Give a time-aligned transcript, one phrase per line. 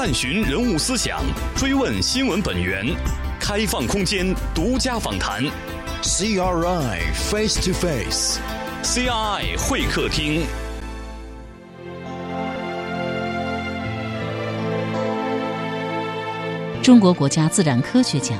[0.00, 1.20] 探寻人物思想，
[1.56, 2.86] 追问新闻本源，
[3.40, 5.42] 开放空间，独家访谈。
[6.04, 10.46] CRI Face to Face，CRI 会客厅。
[16.80, 18.38] 中国国家自然科学奖，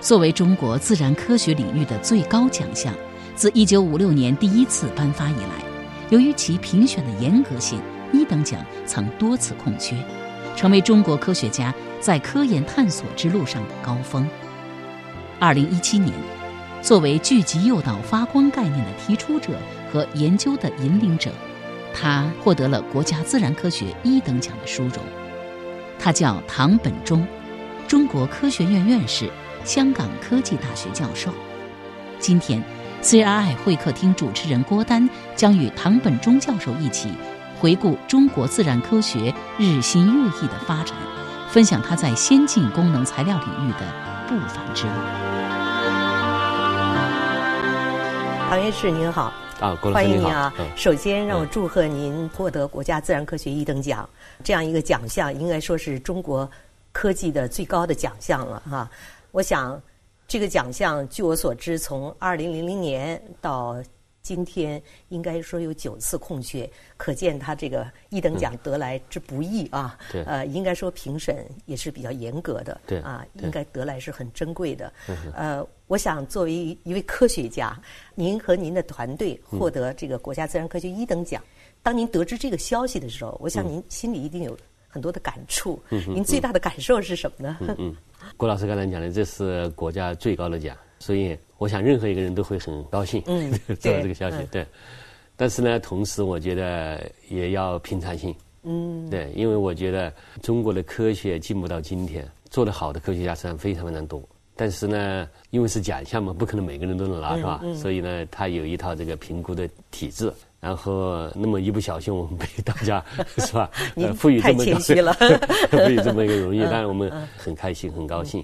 [0.00, 2.94] 作为中国自然科学领域的最高奖项，
[3.36, 5.62] 自1956年第一次颁发以来，
[6.08, 7.78] 由于其评选的严格性，
[8.10, 9.94] 一等奖曾多次空缺。
[10.56, 14.28] 成为中国科学家在科研探索之路上的高峰。
[15.38, 16.12] 二零一七年，
[16.80, 19.52] 作为聚集诱导发光概念的提出者
[19.92, 21.30] 和研究的引领者，
[21.92, 24.98] 他获得了国家自然科学一等奖的殊荣。
[25.98, 27.26] 他叫唐本忠，
[27.88, 29.30] 中国科学院院士，
[29.64, 31.32] 香港科技大学教授。
[32.18, 32.62] 今天
[33.02, 37.10] ，CRI 会客厅主持人郭丹将与唐本忠教授一起。
[37.60, 40.96] 回顾中国自然科学日新月异的发展，
[41.48, 43.80] 分享他在先进功能材料领域的
[44.28, 44.92] 不凡之路。
[48.48, 50.52] 唐院士您好，啊，欢迎您啊！
[50.76, 54.08] 首先让我祝贺您获得国家自然科学一等奖，
[54.44, 56.48] 这样一个奖项应该说是中国
[56.92, 58.88] 科技的最高的奖项了哈。
[59.32, 59.80] 我想
[60.28, 63.76] 这个奖项，据我所知，从二零零零年到
[64.24, 69.98] 今天应该说有九次空缺，可见他这个一等奖得来之不易啊。
[70.10, 70.24] 对。
[70.24, 72.80] 呃，应该说评审也是比较严格的。
[72.86, 73.00] 对。
[73.00, 74.90] 啊，应该得来是很珍贵的。
[75.34, 77.78] 呃，我想作为一位科学家，
[78.14, 81.44] 您和您的团队获得这个国家自然科学一等奖，
[81.82, 84.56] 当您得知这个消息的时候，我想您心里一定有
[84.88, 85.78] 很多的感触。
[85.90, 87.58] 嗯您最大的感受是什么呢？
[87.68, 87.96] 嗯嗯。
[88.38, 90.74] 郭老师刚才讲的，这是国家最高的奖。
[91.04, 94.64] 所以，我想任何一个人都会很高兴，嗯， 知道这个消息，对。
[95.36, 104.22] 但是呢，同时我觉得也要平常心，嗯，对，因为我觉得中国的科学进步到今天，做得好的科学家实际上非常非常多。
[104.56, 107.60] 但是呢，因为是奖项嘛，不可能每个人都能拿，是吧？
[107.74, 110.32] 所以呢，他有一套这个评估的体制。
[110.58, 113.04] 然后，那么一不小心，我们被大家
[113.36, 113.70] 是吧？
[114.16, 115.12] 赋予这么谦虚了，
[115.70, 118.42] 赋予这么一个荣誉，当然我们很开心，很高兴。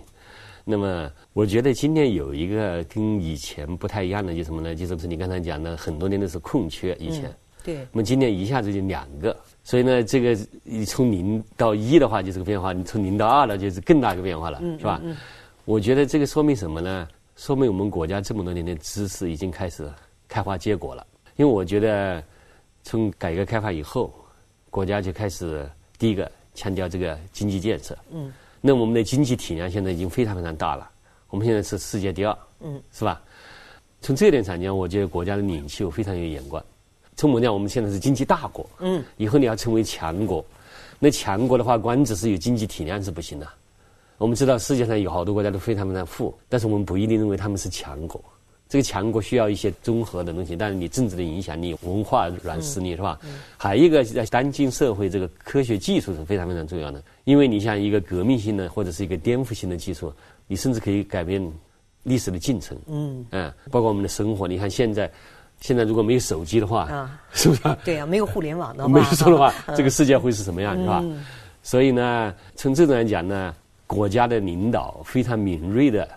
[0.62, 4.74] 那么，我觉得今天有一个跟以前不太一样的，就什么呢？
[4.74, 7.32] 就是不是你刚才讲的，很多年都是空缺，以前。
[7.62, 7.76] 对。
[7.92, 15.00] 那么今年一下子就两个，所以呢，这个你从零到一的话就是个变化，你从零到二呢就是更大一个变化了，是吧？
[15.04, 15.16] 嗯。
[15.64, 17.06] 我觉得这个说明什么呢？
[17.36, 19.88] 说明我们国家这么多年的知识已经开始
[20.26, 21.06] 开花结果了。
[21.36, 22.22] 因为我觉得，
[22.82, 24.12] 从改革开放以后，
[24.68, 25.64] 国家就开始
[25.96, 27.96] 第一个强调这个经济建设。
[28.10, 28.32] 嗯。
[28.60, 30.89] 那我们的经济体量现在已经非常非常大了，
[31.30, 33.22] 我们现在是世界第二，嗯，是吧？
[34.02, 36.62] 从这点上讲，我觉得国家的领袖非常有眼光。
[37.16, 40.44] 从我们讲，我们现在是经济大国，嗯，以后你要成为强国，
[40.98, 43.46] 那强国的话，光只是有经济体量是不行的。
[44.18, 48.22] 我们知道世界上有好多国家都非常非常富，但是我们不一定认为他们是强国。
[48.70, 53.18] 这个强国需要一些综合的东西，但是你政治的影响力、文化软实力是吧？
[53.56, 57.02] 还有一个在当今社会，这个科学技术是非常非常重要的。
[57.24, 60.12] 因为你像一个革命性的或者是一个颠覆性的技术，
[60.46, 61.44] 你甚至可以改变
[62.04, 62.78] 历史的进程。
[62.86, 64.46] 嗯，嗯，包括我们的生活。
[64.46, 65.10] 你看现在，
[65.60, 67.62] 现在如果没有手机的话，啊，是不是？
[67.84, 71.04] 对啊，没有互联网的话，没有说的话，这个世界会是什么样，是吧？
[71.64, 73.52] 所以呢，从这种来讲呢，
[73.88, 76.08] 国家的领导非常敏锐的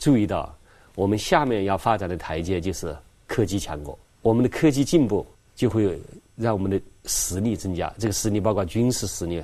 [0.00, 0.52] 注意到。
[0.94, 2.94] 我们下面要发展的台阶就是
[3.26, 5.98] 科技强国，我们的科技进步就会
[6.36, 7.92] 让我们的实力增加。
[7.98, 9.42] 这个实力包括军事实力、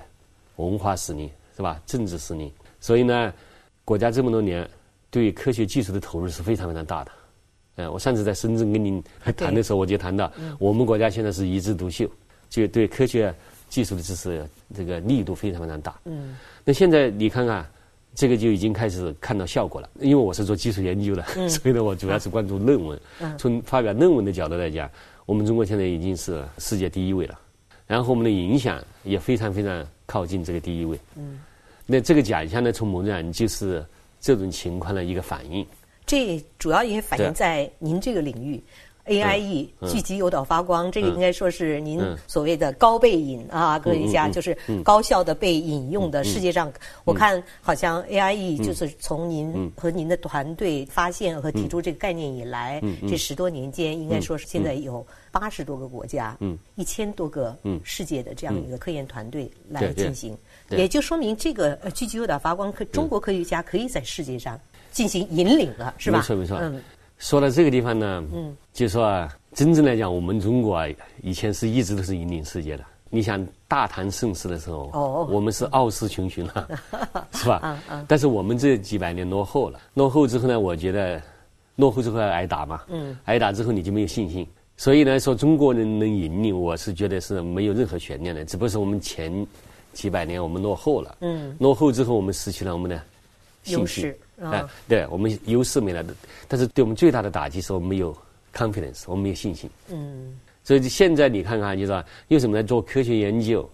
[0.57, 1.81] 文化实力，是吧？
[1.87, 2.53] 政治实力。
[2.81, 3.33] 所以呢，
[3.85, 4.69] 国家这么多年
[5.11, 7.13] 对科学技术的投入是非常非常大的。
[7.77, 9.03] 嗯，我上次在深圳跟您
[9.37, 12.07] 谈的时候，我就谈到，我们国家现在是一枝独秀，
[12.51, 13.35] 就对科学
[13.71, 15.99] 技术的支持这个力度非常非常大。
[16.05, 17.67] 嗯，那现在你看看。
[18.19, 23.01] 这个就已经开始看到效果了，因为我是做技术研究的， 所以呢，我主要是关注论文。
[23.39, 24.91] 从发表论文的角度来讲，
[25.25, 27.39] 我们中国现在已经是世界第一位了，
[27.87, 30.99] 然后我们的影响也非常非常靠近这个第一位。
[31.15, 31.39] 嗯，
[31.87, 33.87] 那这个奖项呢，从某种讲就是
[34.21, 35.65] 这种情况的一个反应。
[36.05, 38.61] 这主要也反映在您这个领域。
[39.09, 46.23] AIE 聚集诱导发光，这个应该说是您所谓的高被引啊，科学家就是高效的被引用的。
[46.23, 46.73] 世界上，
[47.05, 56.37] 我看好像 AIE 就是从您和您的团队发现和提出这个概念以来，这十多年间，应该说是现在有八十多个国家，
[56.77, 60.37] 一千多个世界的这样一个科研团队来进行，
[60.69, 64.61] 也就说明这个聚集诱导发光，科中国科学家可以在世界上
[64.93, 66.19] 进行引领了，是吧？
[66.19, 66.61] 没错，没错。
[67.19, 70.87] 说到这个地方呢，嗯，就说啊，真正来讲，我们中国啊，
[71.23, 72.85] 以前是一直都是引领世界的。
[73.11, 76.69] 你想大唐盛世的时候，哦，我们是傲视群雄了，
[77.33, 77.61] 是吧？
[77.65, 78.05] 嗯嗯。
[78.07, 81.21] 但是我们这几百年落后了，落后之后呢，我觉得
[81.77, 84.47] 落后之后要挨打嘛，嗯，挨打之后你就没有信心。
[84.77, 88.45] 所以呢，说中国人能引领，我是觉得是没有任何悬念的。
[88.45, 89.45] 只不过是我们前
[89.93, 93.01] 几百年我们落后了，嗯，落后之后我们失去了我们的
[93.69, 96.15] 优势啊，对我们优势没来的。
[96.47, 98.17] 但是对我们最大的打击是我们没有
[98.55, 99.69] confidence，我们没有信心。
[99.91, 103.69] 嗯，所以现在你看看，就是说，为什么来做科学研究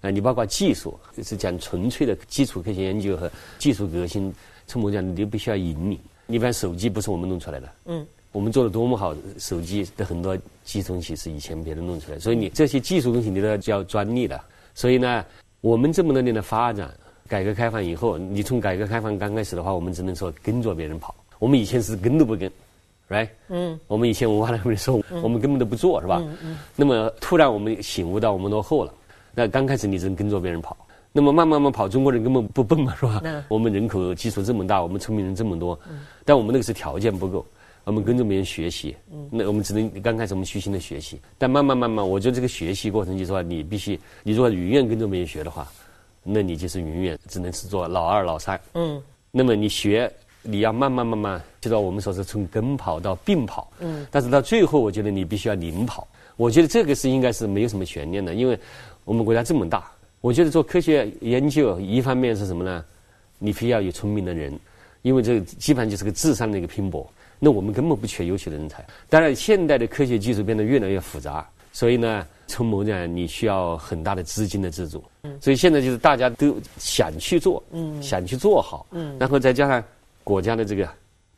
[0.00, 0.10] 啊？
[0.10, 4.32] 你包括技术，是讲纯粹的基础科学研究和技术革新，
[4.66, 5.98] 从某讲你必须要引领。
[6.28, 8.06] 一般手机不是我们弄出来的，嗯。
[8.30, 10.34] 我们做的多么好，手机的很多
[10.64, 14.40] 技术东西是以前别人弄出来，所以你这些技术东西你都要交专利的。
[14.74, 15.22] 所以呢，
[15.60, 16.90] 我们这么多年的发展，
[17.32, 21.14] 改革开放以后，你从改革开放刚开始的话，我们只能说跟着别人跑。
[21.38, 22.46] 我们以前是跟都不跟
[23.08, 23.26] ，right？
[23.48, 23.80] 嗯。
[23.86, 26.18] 我们以前文化人会说，我们根本都不做，是吧？
[26.22, 26.58] 嗯嗯。
[26.76, 28.92] 那么突然我们醒悟到我们落后了，
[29.34, 30.76] 那刚开始你只能跟着别人跑，
[31.10, 33.22] 那么慢慢慢跑，中国人根本不笨嘛，是吧？
[33.24, 33.42] 嗯。
[33.48, 36.00] 我们人口基数这么大，我们聪明人这么多，嗯。
[36.26, 37.42] 但我们那个是条件不够。
[37.84, 38.94] 我们跟着别人学习，
[39.30, 45.66] 那我们只能刚开始我们虚心的学习，但慢慢慢慢，我觉得这个学习过程就是说，你必须，你如果永远跟着别人学的话，
[46.22, 48.60] 那你就是永远只能是做老二老三。
[48.74, 49.02] 嗯。
[49.30, 53.70] 那么你学，你要慢慢慢慢，就说我们说是从跟跑到并跑。
[53.80, 54.06] 嗯。
[54.10, 56.06] 但是到最后，我觉得你必须要领跑。
[56.36, 58.58] 我觉得这个是应该是没有什么悬念的，因为
[59.04, 59.90] 我们国家这么大，
[60.20, 62.84] 我觉得做科学研究，一方面是什么呢？
[63.38, 64.58] 你非要有聪明的人，
[65.02, 67.06] 因为这基本上就是个智商的一个拼搏。
[67.38, 68.84] 那我们根本不缺优秀的人才。
[69.08, 75.02] 当然，现代的科学技术变得越来越复杂，所以呢，从某讲，你需要很大的资金的资助。
[75.22, 75.38] 嗯。
[75.40, 79.82] 所以现在就是大家都想去做，嗯，想去做好，嗯，然后再加上
[80.22, 80.86] 国家的这个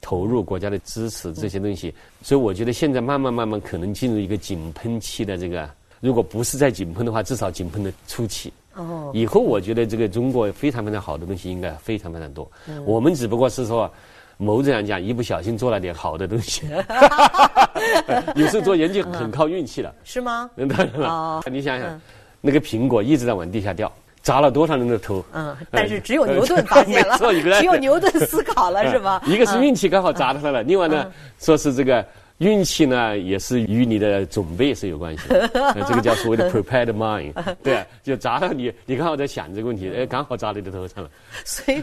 [0.00, 5.70] 投入、国家的支持这些东西，所以我觉得现在慢慢慢慢可能进入一个井喷期的这个，
[6.00, 8.52] 如果不是在井喷的话，至少井喷的初期。
[8.74, 9.12] 哦。
[9.14, 12.50] 以后我觉得这个中国非常非常好的东西应该非常非常多。
[12.66, 12.84] 嗯。
[12.84, 13.88] 我们只不过是说。
[14.36, 16.62] 某种样讲，一不小心做了点好的东西，
[18.34, 19.94] 有时候做研究很靠运气的。
[20.04, 20.50] 是吗？
[20.56, 21.42] 当然了。
[21.50, 22.00] 你想想，
[22.40, 23.90] 那个苹果一直在往地下掉，
[24.22, 25.24] 砸了多少人的头？
[25.32, 27.16] 嗯，但是只有牛顿发现了，
[27.58, 29.20] 只有牛顿思考了，是吗？
[29.26, 32.04] 一个是运气刚好砸到了，另外呢，说是这个。
[32.38, 35.48] 运气呢，也是与你的准备是有关系的，
[35.86, 37.32] 这个叫所谓的 prepared mind，
[37.62, 41.04] 对，就砸到你，你刚好在想这个问题， 哎，刚好砸你的头上。
[41.04, 41.10] 了。
[41.44, 41.80] 所以，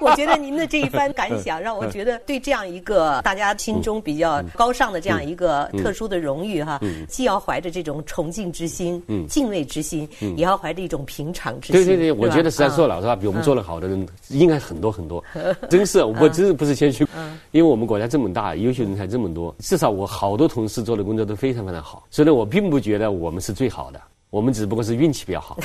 [0.00, 6.78] 我觉得您的这一番感想，让我觉得对这样一个大家心中比较高尚的这样一个特殊的荣誉哈，
[7.08, 11.76] 既要怀着这种崇敬之心、敬畏之心，也要怀着一种平常之心。
[11.76, 15.24] 对对对，我觉得实在说老实话，比我们做的好的人应该很多很多，
[15.70, 17.06] 真是我真是不是谦虚，
[17.52, 19.54] 因为我们国家这么大，优秀人才这么多。
[19.62, 24.00] 至少我好多同事做的工作都非常非常好，所以呢，我并不觉得我们是最好的，
[24.30, 25.56] 我们只不过是运气比较好，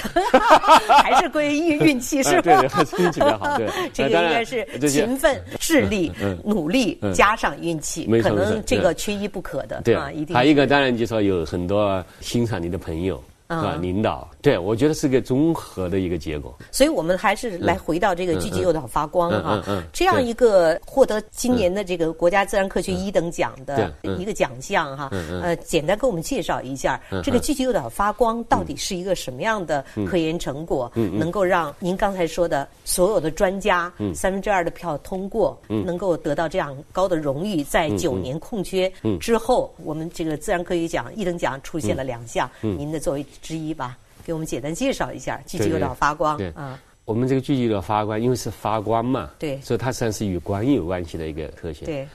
[1.04, 2.42] 还是归运运气 是吧？
[2.44, 3.58] 对，还是运气比较好。
[3.58, 6.12] 对， 这个应该是勤奋、智力、
[6.44, 9.82] 努力加上运气，可能这个缺一不可的。
[9.84, 10.36] 对啊，一定。
[10.36, 13.22] 还有一个当然就是说有很多欣赏你的朋友。
[13.48, 16.54] 啊，领导，对我觉得是个综合的一个结果。
[16.70, 19.64] 所以我们还是来回到这个聚集诱导发光哈，
[19.94, 25.10] 这样一个获得今年的这个国家自然科学一等奖的一个奖项哈，
[25.42, 38.92] 呃，简单给我们介绍一下，这个聚集诱导发光到底是一个什么样的科研成果，能够让您刚才说的所有的专家三分之二的票通过，能够得到这样高的荣誉，在九年空缺
[39.22, 43.26] 之后，我们这个自然科学奖一等奖出现了两项，您的作为。
[43.42, 46.78] 之一吧，给我们简单介绍一下聚集诱导发光对，嗯。
[47.06, 51.86] 我们这个聚集诱导发光，因为是发光嘛，对，所以它实际上是与光有关系的一个特性。
[51.86, 52.06] 对，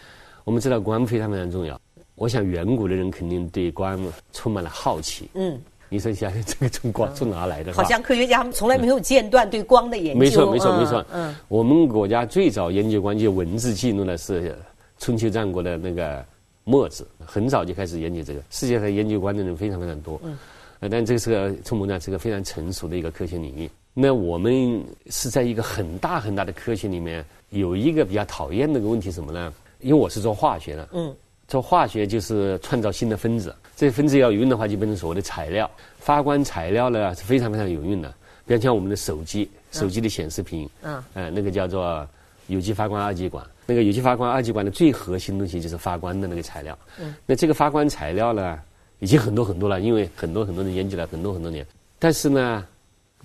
[0.44, 1.80] 我们知道光非常非常重要。
[2.14, 3.98] 我想远古的人肯定对光
[4.34, 5.30] 充满了好奇。
[5.32, 7.72] 嗯，你说想想这个从光从哪来的？
[7.72, 10.20] 好像科学家们从来没有间断对光的研究。
[10.20, 11.02] 没错，没错，没错。
[11.10, 14.54] 嗯，我们国家最早研究光就文字记录的是
[14.98, 16.22] 春秋战国的那个
[16.64, 18.42] 墨子，很早就开始研究这个。
[18.50, 20.20] 世界上研究光的人非常非常多。
[20.22, 20.36] 嗯。
[20.90, 23.70] 但这个是个从某讲是个非常成熟的一个科学领域。
[23.94, 29.52] 那我们是在一个很大很大的科学里面，有一个比较讨厌的个问题什么呢？
[29.80, 31.14] 因为我是做化学的，嗯，
[31.46, 35.70] 做化学就是创造新的分子，这分子要有用的话，就变成所谓的材料。
[35.98, 38.08] 发光材料呢是非常非常有用的，
[38.46, 42.08] 比如像我们的手机，手机的显示屏，嗯，呃，那个叫做
[42.46, 43.44] 有机发光二极管。
[43.66, 46.76] 那个有机发光二极管的最核心东西就是发光的那个材料。
[46.98, 48.58] 嗯，那这个发光材料呢？
[49.02, 51.66] 已经很多很多了，因为很多很多人研究了很多很多年。
[51.98, 52.64] 但是呢，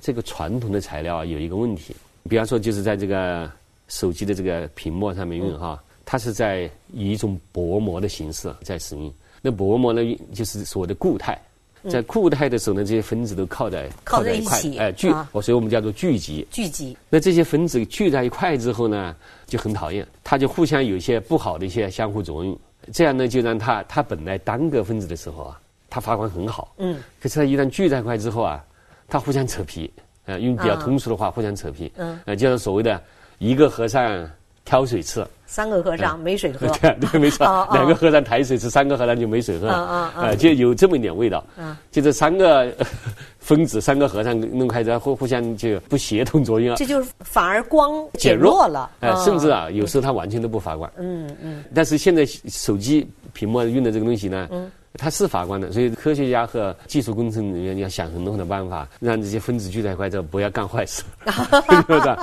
[0.02, 1.96] 这个传统的材料啊有一个问题，
[2.28, 3.48] 比方说就是在这个
[3.88, 9.14] 手机的这个屏幕上面用哈，它是在以一种薄膜的形式在使用。
[9.40, 10.02] 那薄膜呢，
[10.34, 11.40] 就是所谓的固态。
[11.88, 16.46] 在固态的时候呢，这些分子都靠在靠在一起，哎聚，所以我们叫做聚集。
[16.52, 16.98] 聚集。
[17.08, 19.16] 那这些分子聚在一块之后呢，
[19.46, 22.60] 就很讨厌，它就互相有一些不好的一些相互作用。
[22.92, 26.74] 这样呢，就让它它本来单个分子的时候啊，它发光很好。
[26.78, 26.98] 嗯。
[27.22, 28.64] 可是他一旦聚在一块之后啊，
[29.08, 29.92] 他互相扯皮。
[30.26, 31.90] 呃，用比较通俗的话，互相扯皮。
[31.96, 32.20] 嗯。
[32.26, 33.02] 呃，就是所谓的
[33.38, 34.30] 一个和尚
[34.66, 35.26] 挑水吃。
[35.46, 36.68] 三个和尚没水喝。
[36.82, 37.46] 对对，没错。
[37.72, 39.70] 两个和尚抬水吃，三个和尚就没水喝。
[39.70, 41.42] 嗯嗯呃，就有这么一点味道。
[41.56, 41.78] 嗯。
[41.90, 42.70] 就这三个
[43.40, 46.76] 分子，三个和尚弄开之后，互互相就不协同作用。
[46.76, 48.92] 这就是反而光减弱了。
[49.00, 50.92] 哎，甚至啊，有时候他完全都不发光。
[50.98, 51.64] 嗯嗯。
[51.74, 54.50] 但是现在手机屏幕用的这个东西呢？
[54.52, 54.70] 嗯。
[54.98, 62.18] 它是法官的，所以科学家和技术工程人员要想很多很多办法，让这些分子聚在一块之后不要干坏事，是不是？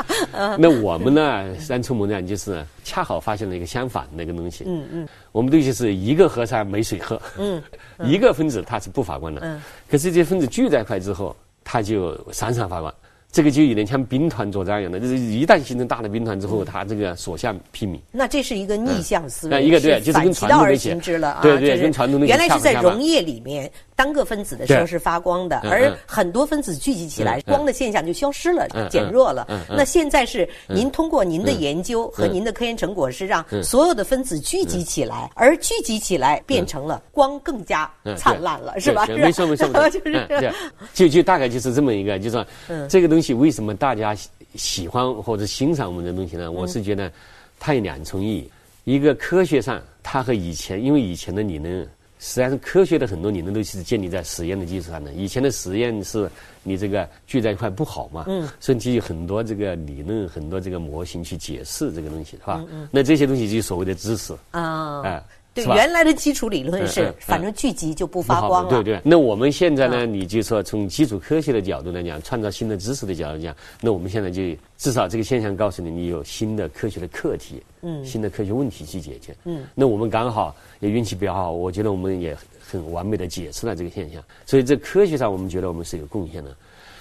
[0.59, 1.59] 那我们呢？
[1.61, 4.64] 三出门呢，就是恰好发现了一个相反的一个东西。
[4.66, 5.09] 嗯嗯。
[5.33, 7.21] 我们东西是一个和尚没水喝。
[7.38, 7.62] 嗯。
[8.00, 9.40] 一个分子它是不法官的。
[9.45, 9.62] 嗯。
[9.88, 12.93] 可是这些分子聚在一块之后，它就闪闪发光。
[13.35, 17.99] 这个就有点像兵团作战一样的，就是一旦形成大的兵团之后，它这个所向披靡。
[18.12, 21.41] 那这是一个逆向思维，一个对，就是跟传统而行之了。
[21.43, 23.69] 对对，跟传统的原来是在溶液里面。
[23.97, 29.47] 单个分子的时候是发光的，而很多分子聚集起来，光的现象就消失了，减弱了。
[29.69, 39.07] 那现在是您通过您的研究和您的科研成果，是让所有的分子聚集起来，而聚集起来变成了光更加灿烂了，是吧？
[39.07, 40.53] 没错没错， 就是
[40.93, 42.45] 就就大概就是这么一个，就是说
[42.88, 44.14] 这个东西为什么大家
[44.57, 46.50] 喜欢或者欣赏我们的东西呢？
[46.50, 47.11] 我是觉得
[47.59, 48.50] 它有两重意义，
[48.85, 51.88] 一个科学上，它和以前因为以前的理论。
[52.21, 55.12] 实际上，科学的很多理论都是建立在实验的基础上的。
[55.12, 56.31] 以前的实验是
[56.62, 62.57] 你这个聚在一块不好嘛，嗯，所以就有很多这个理论、很多这个模型去解释这个东西，是吧？
[62.62, 62.88] 嗯嗯。
[62.90, 65.23] 那这些东西就是所谓的知识啊，哎。
[65.54, 68.70] 对，原来的基础理论是，反正聚集就不发光了。
[68.70, 69.00] 对对。
[69.04, 70.04] 那我们现在呢？
[70.04, 74.42] 你就说从基础科学的角度来讲，创造新的知识的角度讲，那我们现在就
[74.76, 79.62] 至少这个现象告诉你，你有新的科学的课题，嗯，新的科学问题去解决，嗯。
[79.76, 84.20] 那我们刚好也运气比较好，我觉得我们也很完美的解释了这个现象。
[84.44, 86.52] 所以在科学上，我们觉得我们是有贡献的。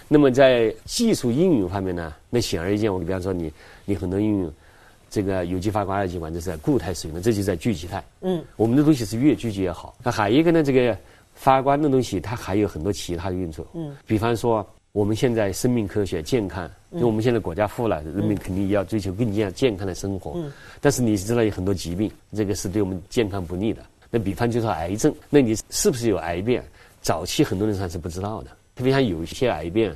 [0.07, 2.13] 那么在技术应用方面呢？
[2.29, 3.51] 那显而易见，我比方说你，
[3.83, 4.53] 你很多应用。
[5.13, 8.03] 这个有机发光二极管这是在固态使用的，这就在聚集态。
[8.21, 9.95] 嗯，我们的东西是越聚集越好。
[10.01, 10.97] 那还有一个呢，这个
[11.35, 13.63] 发光的东西它还有很多其他的用处。
[13.75, 20.31] 嗯，比方说我们现在生命科学健康，因为我们现在国家富了，人民肯定要追求更加健康的生活。
[20.35, 20.51] 嗯，
[20.81, 23.83] 但是你知道有很多疾病，这个是对我们健康不利的。
[24.09, 26.63] 那比方就说癌症，那你是不是有癌变？
[27.03, 29.95] 早期很多人还是不知道的，特别像有一些癌变，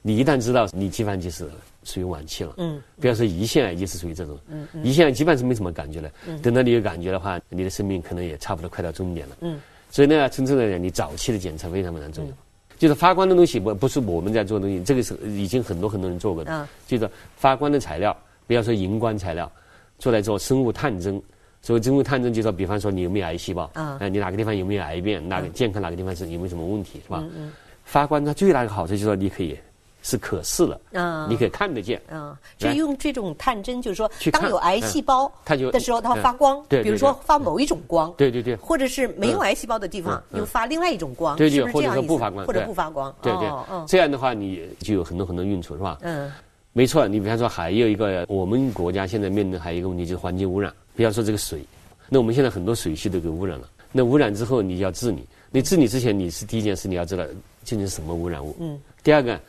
[0.00, 1.46] 你一旦知道，你基本上就是。
[1.84, 9.60] 属于晚期了，嗯，不要说胰腺癌就是属于这种，嗯胰腺癌基本上是没什么感觉的，嗯，等到你有感觉的话，你的生命可能也差不多快到终点了，嗯，
[9.90, 12.32] 所以呢，真正来讲，你早期的检测非常非常重要，
[12.78, 19.50] 就是发光的东西不不是我们在做东西，这个是已经很多很多人做过的，嗯，就是发光的材料，不要说荧光材料，
[19.98, 21.20] 做来做生物探针，
[21.62, 27.20] 所谓生物探针，就说比方说你有没有癌细胞，啊，你哪个地方有没有癌变，哪个健康哪个地方是有没有什么问题，是吧？
[27.22, 27.52] 嗯嗯，
[27.84, 29.56] 发光它最大的好处就是说你可以。
[30.06, 35.32] 是可视了，嗯，你可以看得见，嗯，就用这种探针，就是说，当有癌细胞
[35.72, 43.50] 的时候，它发光，对，比如说发某一种光，对对对，或者是没有癌细胞的地方，又发另外一种光，对对，或者说不发光，或者不发光，对对，
[43.88, 45.96] 这样的话你就有很多很多用处，是吧？
[46.02, 46.30] 嗯，
[46.74, 51.64] 没错，你比方说还有一个，我们国家现在面临还有一个问题就是环境污染，比方说这个水，
[52.10, 57.34] 那我们现在很多水系都给污染了，那污染之后你要治理，你治理之前你是第一件事你要知道究
[57.64, 59.40] 竟是什么污染物，嗯，第二个。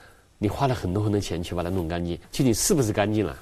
[0.45, 3.35] 你花了很多很多钱去把它弄干净，究竟是不是干净了？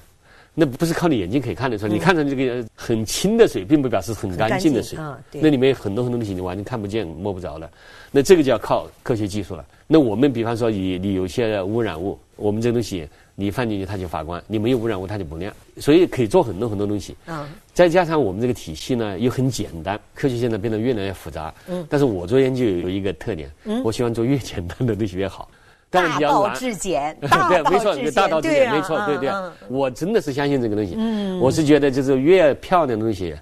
[0.54, 1.92] 那不是靠你眼睛可以看得出来。
[1.92, 4.98] 你看成这个很清的水，并不表示很干净的水。
[5.32, 7.70] 那里面有很多很多东西你完全看不见、摸不着了。
[8.10, 9.62] 那这个就要靠科学技术了。
[9.86, 15.52] 那我们比方说，你你有些污染物，我们这东西你放进去它就发光，你没有污染物它就不亮。
[15.76, 17.14] 所以可以做很多很多东西。
[17.26, 17.46] 嗯。
[17.74, 21.52] 再加上我们这个体系呢又很简单，科学现在变得越来越复杂。
[21.68, 21.84] 嗯。
[21.90, 23.50] 但是我做研究有一个特点，
[23.82, 25.48] 我喜欢做越简单的东西越好。
[25.94, 29.30] 大道至简，对，没错，大道至简，没错，对对。
[29.68, 30.94] 我真的是相信这个东西。
[30.96, 33.34] 嗯，我是觉得就是越漂亮的东西，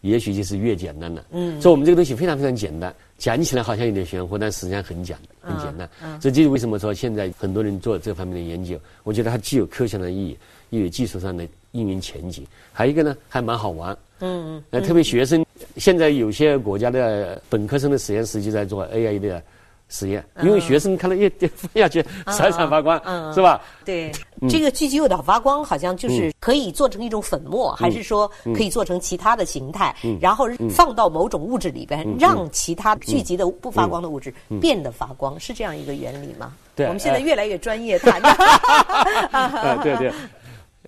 [0.00, 1.24] 也许就是越简单的。
[1.30, 5.88] 嗯，所以我们这个东西非常非常简单，讲起来好像有点玄乎，但实际上很简很简单。
[6.02, 10.38] 嗯，这就是为什么说现在很多人做这方面的研究，我觉得它既有科学的意义，
[10.70, 12.44] 又有技术上的应用前景。
[12.72, 13.96] 还有一个呢，还蛮好玩。
[14.20, 14.64] 嗯嗯。
[14.70, 15.44] 那特别学生，
[15.76, 19.42] 现在有些国家的本科生的实验室就在做 AI 的。
[19.90, 22.96] 实验，因为学生看到一放下去闪闪发光，
[23.34, 23.60] 是吧？
[23.84, 24.10] 对，
[24.48, 36.52] 这个聚集诱导发光好像就是可以做成一种粉末，还是说可以做成其他的形态，然后放到某种物质里边，让其他聚集的不发光的物质变得发光，是这样一个原理吗？
[36.76, 38.28] 对，我们现在越来越专业谈的。
[39.82, 40.12] 对对。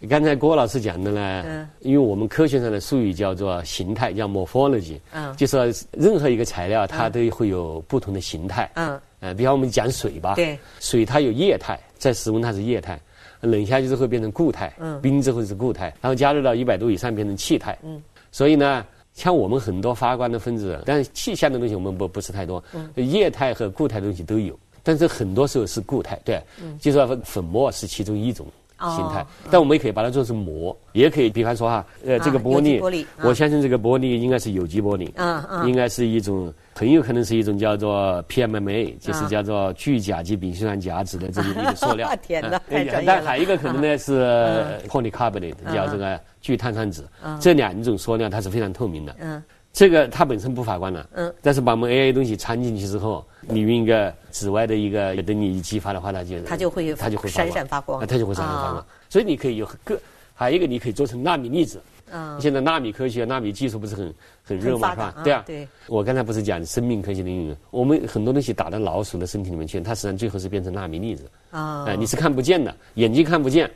[0.08, 4.98] 刚才郭老师讲的呢，因为我们科学上的术语叫做形态，叫 morphology，
[5.36, 8.68] 就说任何一个材料它都会有不同的形态。
[8.74, 13.00] 嗯，呃，比方我们讲水吧，对，水它有液态，在室温它是液态，
[13.40, 17.78] 冷下去之后变成固态，嗯，冰之后是固态，然后加热到一百度以上变成气态。
[17.82, 28.44] 嗯，所以呢，像我们很多发光的分子，但是气象的东西我们不不是太多，嗯，液态和固态的东西都有，但是很多时候是固态，对，嗯，就说粉末是其中一种。
[28.90, 42.10] 形态，但我们也可以把它做成膜，也可以，比方说哈，呃，这个玻璃，我相信这个玻璃应该是有机玻璃，嗯嗯，应该是一种，很有可能是一种叫做 PMMA，就是叫做聚甲基丙烯酸甲酯的这么 一个塑料。
[42.22, 47.02] 天哪，太专业但还有一个可能呢是 polycarbonate，叫这个聚碳酸酯，
[47.40, 49.14] 这两种塑料它是非常透明的。
[49.20, 49.42] 嗯。
[49.72, 58.86] 这个它本身不发光的，嗯，但是把我们 AI 东西掺进去之后，你用一个紫外的一个等你一激发的话，它就它就会它就会闪闪发光，它就会闪闪发光。
[59.08, 59.98] 所以你可以有个，
[60.34, 61.80] 还有一个你可以做成纳米粒子。
[62.14, 64.14] 嗯，现在纳米科学、纳米技术不是很
[64.44, 65.14] 很热嘛，是吧？
[65.24, 65.42] 对啊。
[65.46, 65.66] 对。
[65.86, 71.24] 我刚才不是讲生命科学的应用，我们很多东西打到老鼠的身体里面去，它实际上最后是变成纳米粒子。
[71.50, 71.86] 啊。
[71.86, 73.70] 哎，你是看不见的，眼睛看不见，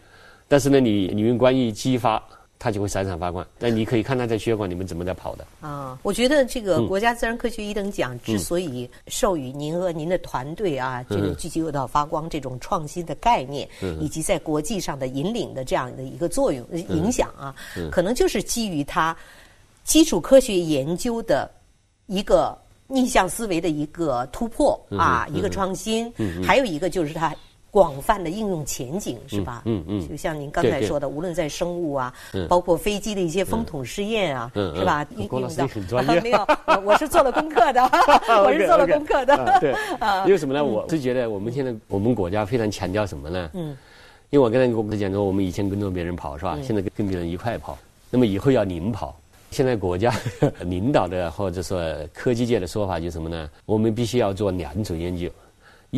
[0.47, 2.23] 但是呢，你你用光一激发。
[2.59, 5.47] 它就会闪闪发光，那你可以看它在血管里面怎么在跑的。
[5.61, 13.69] 啊，我觉得这个国家自然科学一等奖之所以授予您和您的团队啊，这个聚集诱导发光这种创新的概念，
[14.01, 17.55] 以及在国际上的引领的这样的一个作用影响啊，
[17.91, 19.17] 可能就是基于它
[19.85, 21.51] 基础科学研究的
[22.07, 27.35] 一个逆向思维的一个突破啊，一个创新，还有一个就是它。
[27.77, 29.61] 广泛的应用前景是吧？
[29.67, 32.11] 嗯嗯，就像您刚才说的，无论在生物啊，
[32.49, 35.07] 包括飞机的一些风筒试验啊，是吧？
[35.29, 36.19] 郭老师很专业。
[36.25, 36.47] 没有，
[36.87, 37.83] 我是做了功课的，
[38.43, 39.59] 我是做了功课的。
[39.61, 39.75] 对，
[40.25, 40.65] 因为什么呢？
[40.65, 43.51] 我是觉得我们现在我们国家非常强调什么呢？
[43.53, 43.77] 嗯，
[44.31, 46.57] 因为我刚才跟我们讲说，我们以前跟着别人跑是吧？
[46.63, 47.77] 现在跟跟别人一块跑，
[48.09, 49.15] 那么以后要领跑。
[49.51, 50.11] 现在国家
[50.61, 51.79] 领导的或者说
[52.15, 53.51] 科技界的说法就是什么呢？
[53.67, 55.29] 我们必须要做两种研究。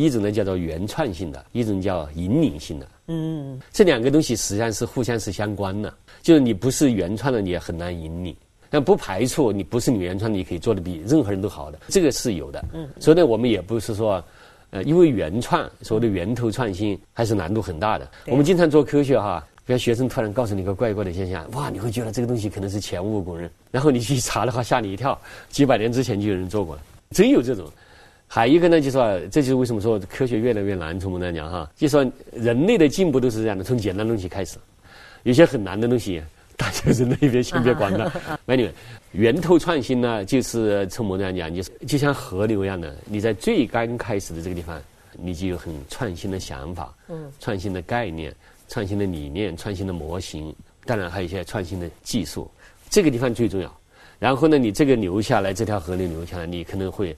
[0.01, 2.87] 一种呢叫做原创性的，一种叫引领性的。
[3.07, 5.93] 嗯，这两个东西实际上是互相是相关的。
[6.21, 8.35] 就是你不是原创的，你也很难引领。
[8.69, 12.63] 但不排除你不是你原创，你可以做的比任何人都好的，这个是有的。
[12.73, 14.23] 嗯，所以呢，我们也不是说，
[14.69, 18.07] 呃，因为原创所谓的源头创新还是难度很大的。
[18.27, 27.65] 我们经常做科学哈，比如学生突然告诉你一个怪怪的现象，哇，你会觉得这个东西可能是前无古人，然后你去查的话吓你一跳，几百年之前就有人做过了，真有这种。
[28.31, 30.99] 还有一个呢，就是说，这就是为什么说科学越来越难。
[30.99, 34.59] 从我们来讲哈，就说人类的进步都是这样的，从简单东西开始，
[35.23, 36.21] 有些很难的东西，
[36.55, 38.13] 大家人类别先别管了。
[38.45, 38.69] 美女，
[39.13, 44.79] 源头创新呢，就是从我们来讲，就是就像河流一样的，你在最刚开始的这个地方，
[45.13, 46.95] 你就有很创新的想法，
[47.39, 48.31] 创新的概念、
[48.67, 52.47] 创新的理念、创新的模型，当然还有一些创新的技术，
[52.91, 53.75] 这个地方最重要。
[54.19, 57.17] 然后呢，你这个流下来，这条河流流下来，你可能会。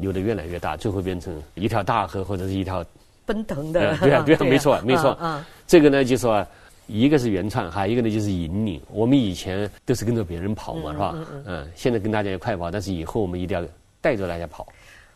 [0.00, 2.84] 流得越来越大，最后变成一条大河或者是一条
[3.26, 3.96] 奔腾的。
[3.98, 5.16] 对啊， 对啊，没错，没错。
[5.20, 6.46] 嗯，这个呢，就说
[6.86, 8.80] 一个是原创，还有一个呢就是引领。
[8.90, 11.14] 我们以前都是跟着别人跑嘛，是吧？
[11.44, 13.66] 嗯，现在跟大家一块跑，但是以后我们一定要
[14.00, 14.66] 带着大家跑。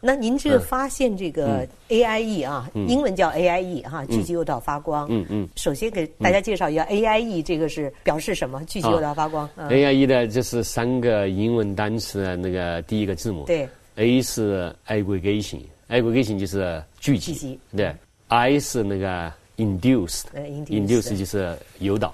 [0.05, 5.07] 那您这个发现这个 AIE 啊，英文叫 AIE 哈，聚集诱导发光。
[5.09, 5.49] 嗯嗯。
[5.55, 8.65] 首先给大家介绍一下 AIE，这个是表示什么？
[8.65, 9.49] 聚集诱导发光。
[9.57, 13.45] AIE 的就是三个英文单词的那个第一个字母。
[13.45, 13.69] 对。
[13.97, 17.95] A 是 aggregation，aggregation 就是聚集，对。
[18.29, 22.11] I 是那个 induced，induced 就是诱导，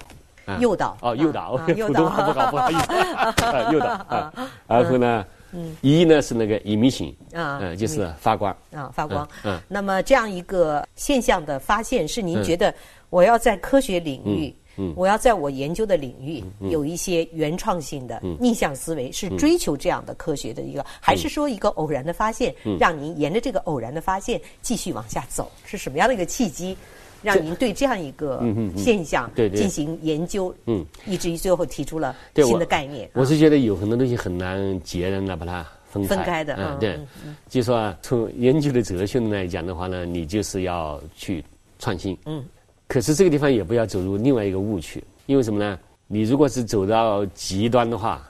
[0.59, 0.97] 诱导。
[1.01, 2.93] 哦，诱导，普通话不好，不好意思。
[3.71, 4.33] 诱导啊。
[4.67, 5.25] 然后呢
[5.79, 8.53] ，E 呢是那个 emission，嗯，就是发光。
[8.73, 9.25] 啊，发光。
[9.45, 9.57] 嗯。
[9.69, 12.75] 那么这样一个现象的发现，是您觉得
[13.09, 14.53] 我要在科学领域？
[14.95, 25.51] 我要在我研究的领域有一些原创性的逆向思维，是追求这样的科学的一个，还是说一个偶然的发现，让您沿着这个偶然的发现继续往下走？
[25.65, 26.75] 是什么样的一个契机，
[27.21, 28.43] 让您对这样一个
[28.77, 30.53] 现象进行研究？
[30.65, 33.09] 嗯，以至于最后提出了新的概念。
[33.13, 36.15] 我是觉得有很多东西很难截然的把它分开。
[36.15, 36.99] 分开的，嗯，对，
[37.49, 41.43] 就说从研究的哲学来讲的话呢，你就是要去
[41.79, 42.17] 创新。
[42.25, 42.43] 嗯。
[42.89, 45.79] 可是这个地方也不要走入另外一个误区，因为什么呢？
[46.07, 48.27] 你如果是走到极端的话，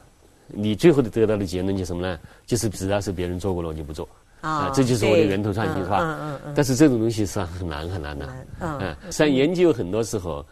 [0.48, 2.20] 你最后的得到的结论就是什么呢？
[2.46, 4.08] 就是只要是别人做过了，我就不做。
[4.42, 6.00] 啊，这就是我的源头创新，是吧？
[6.02, 6.54] 嗯嗯嗯。
[6.54, 8.30] 但是这种东西是很难很难的。
[8.60, 8.96] 嗯。
[9.06, 10.46] 实际上，研究很多时候，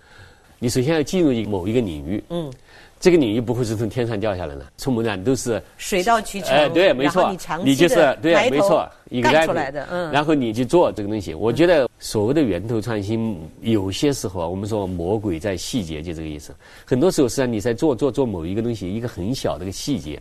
[0.58, 2.24] 你首先要进入一某一个领域。
[2.30, 2.50] 嗯。
[3.00, 6.50] 这个领域不会是从天上掉下来的，从某人都是水到渠成。
[6.50, 7.32] 哎，对，没错。
[7.64, 9.88] 你就是对，没错，一个干出来的。
[9.92, 10.12] 嗯。
[10.12, 16.56] 然后你去做这个东西，我觉得所谓的源头创新，有些时候啊，我们说魔鬼在细节，就这个意思。
[16.86, 20.20] 很多时候，实际上你在做做做某一个东西，一个很小的一个细节，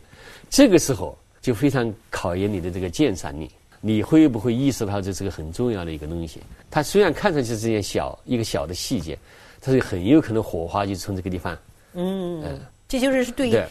[0.50, 3.50] 这个时候就非常考验你的这个鉴赏力。
[3.80, 6.40] 你会不会意识到这是个很重要的一个东西？
[6.70, 9.16] 它虽然看上去是件小一个小的细节，
[9.60, 11.56] 它是很有可能火花就从这个地方。
[11.96, 13.64] 嗯，这就是对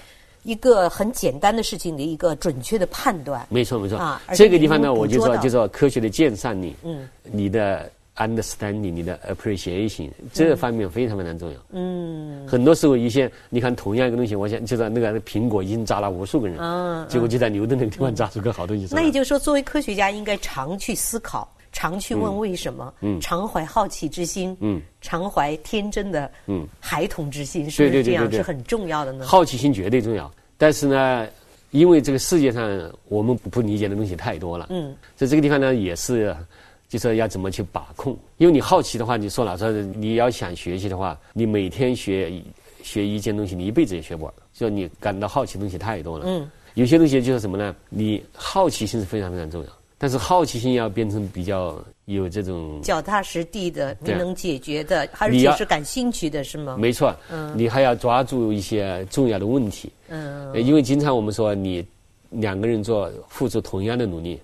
[0.44, 3.46] 一个很简单的事情的一个准确的判断。
[3.50, 3.98] 没错，没错。
[3.98, 11.60] 啊，这个地方呢，我就说，就说科学的鉴赏力，嗯，你的 understanding，你的 appreciation，这方面非常非常重要。
[11.72, 18.88] 嗯，很多时候一些，你看同样一个东西，我想就是那个苹果已经砸了无数个人，嗯，结果就在牛顿那个地方砸出个好东西。
[18.92, 21.50] 那也就是说，作为科学家，应该常去思考。
[21.78, 24.58] 常去问为什么，常怀好奇之心，
[25.02, 26.32] 常怀天真的
[26.80, 28.32] 孩童之心，是不是这样？
[28.32, 29.26] 是很重要的呢。
[29.26, 31.28] 好奇心绝对重要，但是呢，
[31.72, 32.64] 因为这个世界上
[33.10, 34.68] 我们不理解的东西太多了。
[34.70, 36.34] 嗯，在这个地方呢，也是，
[36.88, 38.18] 就是要怎么去把控。
[38.38, 42.32] 因为你好奇的话，你说老实，你要想学习的话，你每天学
[42.84, 44.34] 学一件东西，你一辈子也学不完。
[44.54, 46.24] 就你感到好奇的东西太多了。
[46.26, 47.76] 嗯，有些东西就是什么呢？
[47.90, 49.70] 你好奇心是非常非常重要。
[49.98, 56.76] 但是好奇心要变成比较有这种脚踏实地的，你能解决的，而且是感兴趣的，是吗？
[56.78, 61.86] 没错，嗯，你还要抓住一些重要的问题，嗯，因为经常我们说，你
[62.30, 64.40] 两个人做付出同样的努力，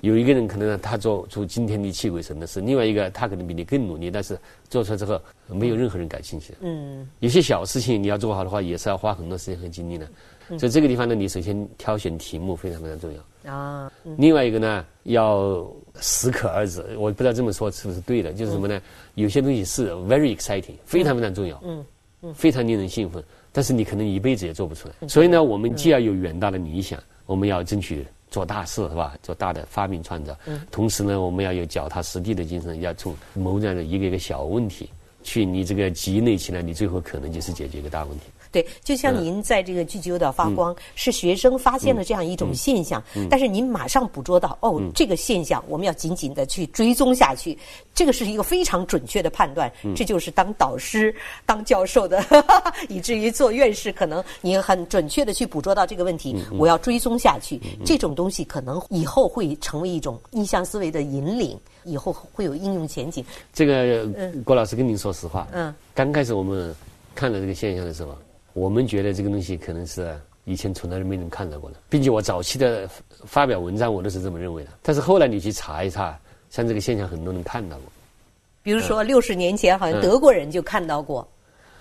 [0.00, 4.36] 有一个人可能他做出惊天地泣鬼神的事，另外一个他可能比你更努力，但是
[4.68, 6.52] 做出来之后没有任何人感兴趣。
[6.60, 10.06] 嗯，有些小事情你要做好的话，也是要花很多时间和精力的。
[10.58, 13.52] 所以这个地方呢，你首先挑选题目非常非常重要。
[13.52, 15.66] 啊，另外一个呢，要
[16.00, 16.82] 适可而止。
[16.98, 18.80] 我不知道这么说是不是对的，就是什么呢？
[19.14, 21.84] 有些东西是 very exciting，非常非常重要，嗯
[22.22, 25.08] 嗯，非常令人兴奋，但是你可能一辈子也做不出来。
[25.08, 29.14] 所以呢，我们既要有远大的理想，我们要争取做大事，是吧？
[29.22, 30.34] 做大的发明创造。
[30.46, 30.60] 嗯。
[30.70, 34.88] 同时呢，我们要有脚踏实地的精神，要从某样的一个一个小问题
[35.22, 38.24] 去你这个积累起来，你最后可能就是解决一个大问题。
[38.54, 47.58] 对，就像您在这个聚集诱导发光，是学生发现了这样一种现象，但是您马上捕捉到，哦，这个现象我们要紧紧的去追踪下去，
[47.92, 51.12] 这个是一个非常准确的判断，这就是当导师、
[51.44, 52.24] 当教授的，
[52.88, 63.24] 以至于做院士，可能你很准确的去捕捉到这个问题，我要追踪下去，这种东西可能以后会成为一种逆向思维的引领，以后会有应用前景。
[63.52, 64.06] 这个
[64.44, 66.72] 郭老师跟您说实话，嗯，刚开始我们
[67.16, 68.16] 看到这个现象的时候。
[68.54, 72.88] 我们觉得这个东西可能是以前从来没人看到过的，并且我早期的
[73.24, 74.70] 发表文章我都是这么认为的。
[74.82, 76.18] 但是后来你去查一查，
[76.50, 77.84] 像这个现象很多人看到过。
[78.62, 81.26] 比如说六十年前好像德国人就看到过，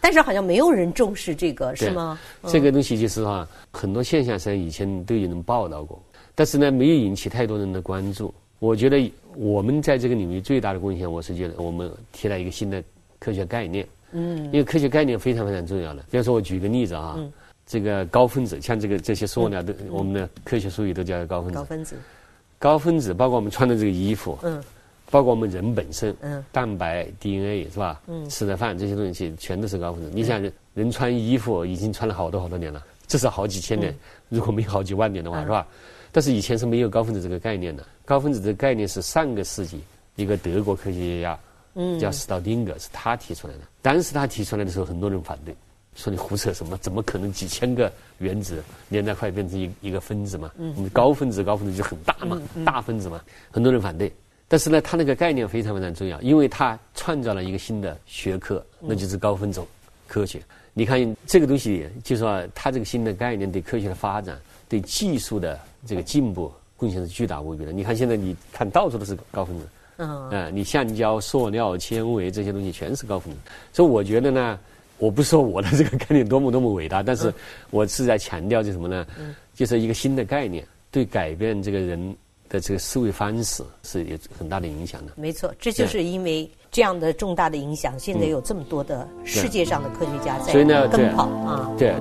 [0.02, 2.20] 但是好像没有人重视这个，是吗？
[2.48, 6.02] 这个东西就是哈，很多现象实际上以前都有人报道过，
[6.36, 8.34] 但是呢没有引起太多人的关注。
[8.60, 12.84] 我觉得我们在这个领域最大的贡献，我是觉得我们提了一个新的
[13.20, 13.88] 科学概念。
[14.14, 16.04] 嗯，因为科学概念非常非常重要的。
[16.10, 17.20] 比方说，我举个例子啊，
[17.66, 21.60] 这个高分子，像这个这些塑料的，我们的科学术语都叫高分子。
[21.60, 21.96] 高分子，
[22.60, 24.64] 高分子包括我们穿的这个衣服，嗯，
[25.10, 28.02] 包括我们人本身，嗯，蛋白、DNA 是吧？
[28.08, 30.12] 嗯，吃的饭这些东西全都是高分子。
[30.14, 33.96] 你想，人人穿衣服已经穿了好多好多年了，至少好几千年，
[34.30, 35.66] 如果没有好几万年的话，是吧？
[36.12, 37.84] 但是以前是没有高分子这个概念的。
[38.06, 39.80] 高分子这个概念是上个世纪
[40.16, 41.40] 一个德国科学家。
[41.76, 43.60] 嗯，叫斯道丁格，是他提出来的。
[43.82, 45.56] 当时他提出来的时候，很多人反对，
[45.96, 46.78] 说你胡扯什么？
[46.78, 50.52] 怎么可能几千个原子连在一块变成一一个分子嘛？
[50.58, 54.12] 嗯，高分子高分子就很大嘛，大分子嘛，很多人反对。
[54.48, 59.60] 但是呢，他那个概念非常非常重要，因为他创造了一个新的学科，那就是高分子
[60.08, 60.42] 科学。
[60.74, 67.72] 你看这个东西，就说他这个新的概念对科学的发展、对技术的这个进步贡献是巨大无比的。
[67.72, 69.68] 你看现在你看到处都是高分子。
[69.98, 73.40] 嗯，你橡胶、塑料、纤维这些东西全是高分子，
[73.72, 74.60] 所以我觉得呢，
[74.98, 77.34] 我不说我的这个概念多么多么伟大，但是
[77.70, 79.06] 我是在强调就什么呢？
[79.54, 82.16] 就是一个新的概念，对改变这个人
[82.50, 85.14] 的这个思维方式是有很大的影响的。
[85.16, 90.54] 没错，这就是因为这样的重大的影响，现在有这么多的世界上的科学家在
[90.88, 91.72] 奔跑啊。
[91.78, 91.94] 对。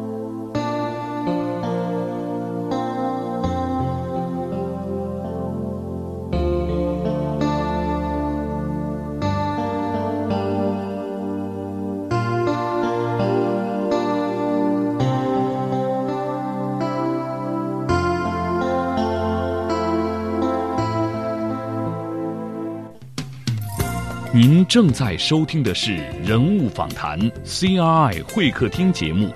[24.73, 29.31] 正在收听的是人物访谈 CRI 会客厅节目，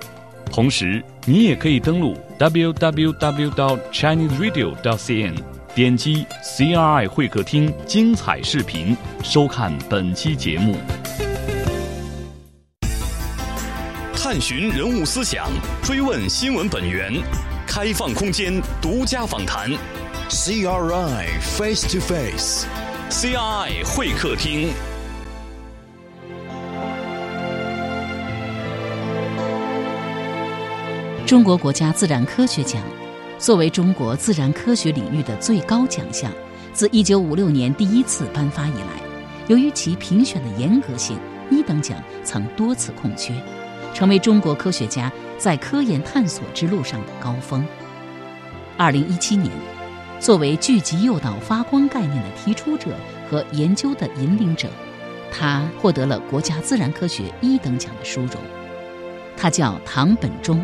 [0.51, 5.35] 同时你也可以登录 www.chineseradio.cn，
[5.75, 10.75] 点击 CRI 会客厅精彩视频，收看本期节目。
[14.15, 15.51] 探寻人物思想，
[15.83, 17.13] 追问新闻本源，
[17.67, 19.69] 开放空间，独家访谈。
[20.29, 24.69] CRI Face to Face，CRI 会客厅。
[31.27, 32.81] 中国国家自然科学奖，
[33.37, 36.31] 作为中国自然科学领域的最高奖项，
[36.71, 39.01] 自1956年第一次颁发以来，
[39.47, 41.19] 由于其评选的严格性，
[41.51, 43.33] 一等奖曾多次空缺。
[43.93, 47.67] 成为中国科学家在科研探索之路上的高峰。
[48.77, 49.51] 二零一七年，
[50.21, 52.95] 作为聚集诱导发光概念的提出者
[53.29, 54.69] 和研究的引领者，
[55.29, 58.35] 他获得了国家自然科学一等奖的殊荣。
[59.35, 60.63] 他叫唐本忠，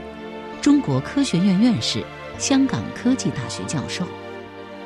[0.64, 2.02] 中国科学院院士，
[2.38, 4.08] 香港科技大学教授。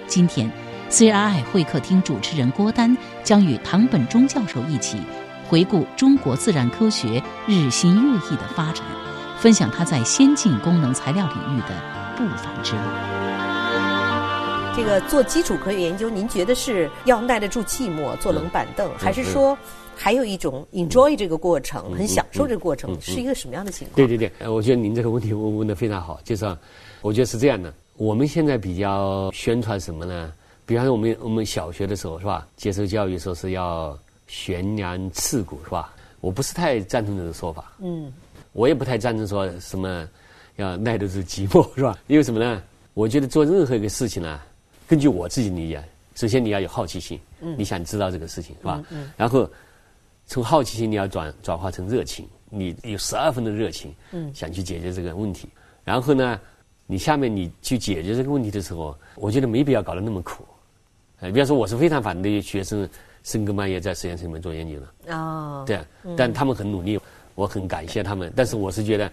[0.07, 0.51] 今天
[0.89, 4.97] ，CRI 会客厅主持人郭丹将与唐本忠教授一起。
[5.47, 8.83] 回顾中国自然科学日新月异的发展，
[9.37, 11.67] 分享他在先进功能材料领域的
[12.17, 13.26] 不凡之路。
[14.77, 19.57] 这个做基础科学研究，您觉得是要耐得住寂寞，坐冷板凳，还是说
[19.95, 23.95] 还有一种 enjoy 这个过程，很享受这个过程，是一个什么样的情况？
[23.95, 26.45] 对对对，我觉得您这个问题问问的非常好，就是
[27.01, 27.73] 我觉得是这样的。
[27.95, 30.31] 我们现在比较宣传什么呢？
[30.67, 33.97] 比方说，我们我们小学的时候是吧，接受教育说是要。
[34.29, 35.93] 悬梁刺股是吧？
[36.19, 37.71] 我不是太赞同这个说法。
[37.79, 38.11] 嗯，
[38.51, 40.05] 我也不太赞成说什么
[40.57, 41.97] 要耐得住寂寞是吧？
[42.07, 42.61] 因为什么呢？
[42.93, 44.37] 我觉得做任何一个事情呢，
[44.87, 45.83] 根据我自己理解，
[46.15, 48.83] 首先你要有好奇心，你想知道这个事情是吧？
[48.89, 49.11] 嗯。
[49.17, 49.49] 然后
[50.25, 55.49] 从好奇心你要转转化成热情，你有十二分的热情，嗯，想去解决这个问题。
[55.83, 56.39] 然后呢，
[56.85, 60.45] 你下面你去解决这个问题的时候，我觉得没必要搞得那么苦。
[61.19, 62.87] 呃，比方说，我是非常反对学生。
[63.23, 65.13] 深更半夜在实验室里面做研究的。
[65.13, 65.81] 哦，对，
[66.15, 66.97] 但他们很努力，
[67.35, 68.31] 我很感谢他们。
[68.33, 69.11] 但是我是觉得，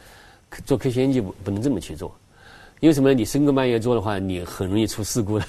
[0.64, 2.14] 做科学研究不不能这么去做，
[2.78, 3.12] 因为什么？
[3.12, 5.44] 你深更半夜做的话，你很容易出事故的。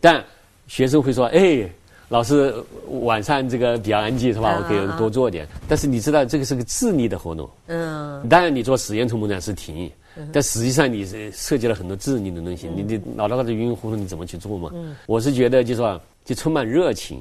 [0.00, 0.24] 但
[0.66, 1.68] 学生会说：“哎，
[2.08, 2.54] 老师
[3.02, 4.56] 晚上这个比较安静是吧？
[4.58, 7.48] 我可以多做点。”但是你知道，这个是个智力的活动。
[7.66, 8.26] 嗯。
[8.28, 9.90] 当然，你做实验从某种是停，
[10.32, 12.68] 但实际上你是涉及了很多智力的东西。
[12.68, 14.70] 你你脑袋瓜子晕晕乎乎，你怎么去做嘛？
[14.74, 14.94] 嗯。
[15.06, 17.20] 我是觉得，就说就充满热情。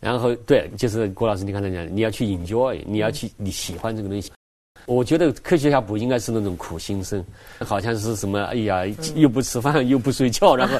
[0.00, 4.32] 然后，对，就是郭老师，你刚才讲，你要去 enjoy，你要去你喜欢这个东西。
[4.86, 7.24] 我觉得科学家不应该是那种苦行僧，
[7.60, 8.82] 好像是什么，哎呀，
[9.14, 10.74] 又不吃饭又不睡觉，然后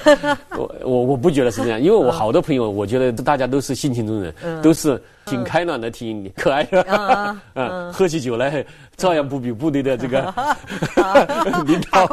[0.56, 8.64] 我我我不觉得是这样，因为我好多朋友，我觉得大家都是性情中人，都是挺开朗的，挺可爱的，嗯， 喝起酒来
[8.96, 10.20] 照样不比部队的这个
[11.66, 12.06] 领导，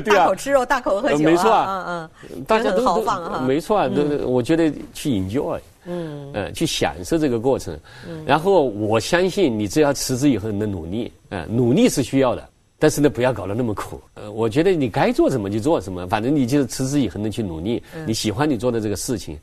[0.00, 5.58] 对啊，大口吃肉，大口喝酒，没错啊，嗯嗯，大家都都没错啊，都我觉得去 enjoy。
[5.90, 7.76] 嗯，呃，去享受这个过程，
[8.24, 12.48] 然后我相信你只要持之以恒的努力，嗯，努力是需要的，
[12.78, 14.00] 但是呢，不要搞得那么苦。
[14.14, 17.82] 呃，我觉得你该做什么就做什么，反正你就是持之以恒的去努力。
[18.06, 19.36] 你喜欢你做的这个事情，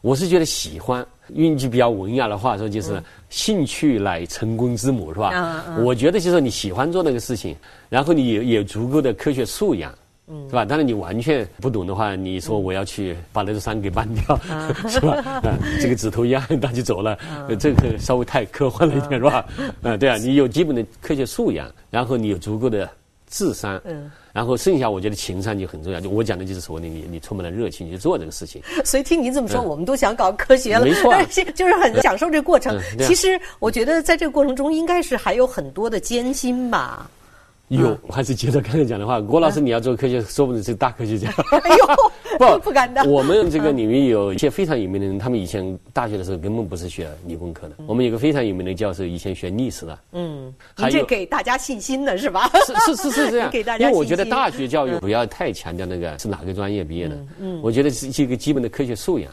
[0.00, 5.64] 我是觉得喜欢，用句比较文雅的话说，就是兴趣乃成功之母，是吧？
[5.82, 7.56] 我觉得就是你喜欢做那个事情，
[7.88, 9.92] 然后你有有足够的科学素养。
[10.48, 10.64] 是吧？
[10.64, 14.38] 当然，你完全不懂的话，你说我要去把那座山给搬掉，
[14.88, 15.14] 是吧？
[15.24, 17.18] 啊，这个指头一按，他就走了，
[17.58, 19.44] 这个稍微太科幻了一点，是吧？
[19.82, 22.88] 啊，对啊，你有基本的科学素养，然后你有足够的
[23.28, 26.00] 智商，嗯，然后剩下我觉得情商就很重要。
[26.00, 28.62] 就我讲的就是说，你你你充满了热情去做这个事情。
[28.84, 31.14] 所以听您这么说，我们都想搞科学了，没错，
[31.54, 32.80] 就是很享受这个过程。
[33.00, 37.10] 其实我觉得在这个过程中，应该是还有很多的艰辛吧。
[37.78, 41.32] 有，我还是接着刚才讲的话，郭老师，你要做科学，说不定是大科学家。
[41.62, 41.86] 哎呦，
[42.36, 43.08] 不不敢当。
[43.08, 47.76] 我们这个领域有一些非常有名的人，他们以前大学的时候根本不是学理工科的。
[47.86, 49.98] 我们有个非常有名的教授，以前学历史的。
[50.12, 52.50] 嗯，你这给大家信心的是吧？
[52.66, 53.48] 是是是是这样。
[53.52, 57.16] 给大家因为我觉得大学教育不要太强调那个是哪个专业毕业的。
[57.38, 59.30] 嗯，我觉得是一个基本的科学素养。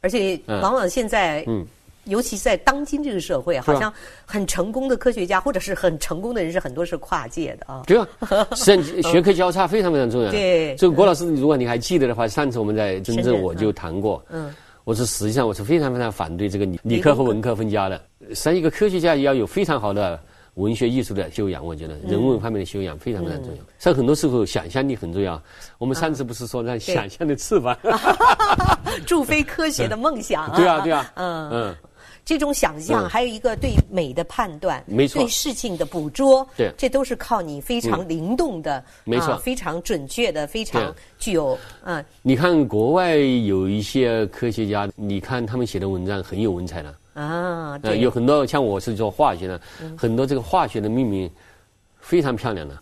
[0.00, 1.66] 而且往往现在嗯。
[2.04, 3.92] 尤其在当今这个社会，好像
[4.24, 7.82] 很成功的科学家或者是很成功的人士，很多是跨界的啊。
[7.86, 8.06] 对啊，
[8.54, 10.30] 是学科交叉非常非常重要。
[10.30, 14.24] 对，这个郭老师，如果你还记得的话，上次我们在深圳我就谈过。
[14.30, 18.00] 嗯，我是实际上我是非常非常反对这个理理科和文科分家的。
[18.20, 20.20] 实际上，一个科学家也要有非常好的
[20.54, 23.62] 文学艺术的修养，我觉得人文方面的修养非常非常重要。
[23.78, 25.40] 在很多时候，想象力很重要。
[25.78, 27.76] 我们上次不是说让想象的翅膀，
[29.06, 30.54] 助飞科学的梦想？
[30.54, 31.76] 对啊，对啊，嗯嗯。
[32.24, 35.22] 这种想象，还有一个对美的判断，没错。
[35.22, 36.72] 对事情的捕捉，对。
[36.76, 39.32] 这都是靠你非常灵动的，没错。
[39.32, 46.94] 啊非常准确的，非常具有嗯你看国外有一些科学家，你看他们写的文章很有文采的。
[47.12, 49.60] 啊，有很多像我是做化学的，
[49.96, 51.30] 很多这个化学的命名
[52.00, 52.76] 非常漂亮的。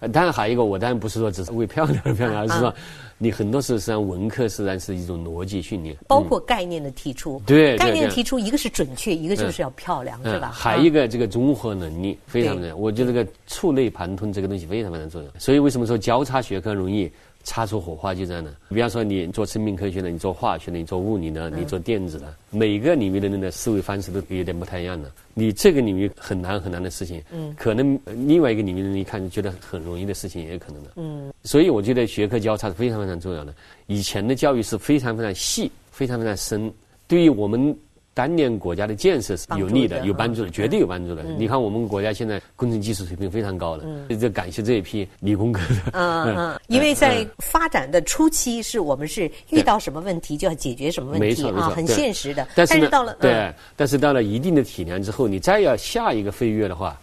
[0.00, 2.74] 呃，当然还有一个，我当然不是说只是为漂亮而漂亮，而是说
[3.18, 5.96] 你很多时候实际上文科实际上是一种逻辑训练。
[6.06, 10.52] 包括概念的提出，对对概念的提出，一个是准确，一个就是要漂亮，是嗯，吧？
[10.52, 15.28] 还有一个这个综合能力非常重要，我觉得这个触类旁通这个东西非常非常重要。
[15.38, 17.10] 所以为什么说交叉学科容易
[17.48, 18.50] 擦出火花就在那？
[18.68, 25.10] 比方说你做生命科学的，你做化学的，你做物理的，你做电子的，每个领域的人的思维方式都有点不太一样的。
[25.32, 27.22] 你这个领域很难很难的事情，
[27.56, 31.32] 可能另外一个领域的人一看就觉得很容易的事情也有可能的，嗯。
[31.42, 33.54] 所以我觉得学科交叉是非常非常重要的。
[33.86, 36.70] 以前的教育是非常非常细、非常非常深，
[37.06, 37.74] 对于我们
[38.18, 41.22] 当年国家的建设是有利的、有帮助的，嗯绝对有帮助的。
[41.38, 45.92] 你看我们国家现在工程技术水平非常高了，这感谢这一批理工科的。
[45.92, 52.44] 嗯 嗯，因为在发展的初期，是我们是遇到什么问题就要解决什么问题啊，很现实的。
[52.56, 56.98] 但是，到了对嗯，但是到了一定的体量之后，你再要下一个飞跃的话，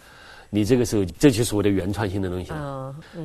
[0.56, 2.50] 你这个时候这就是我的原创性的东西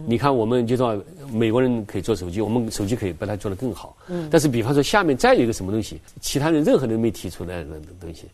[0.06, 3.96] 你看，我们就说美国人可以做手机，我们手机可以把它做得更好。
[4.10, 4.28] 嗯。
[4.30, 8.26] 但是，比方说下面再有一个什么东西，其他人任何人没提出来的东西，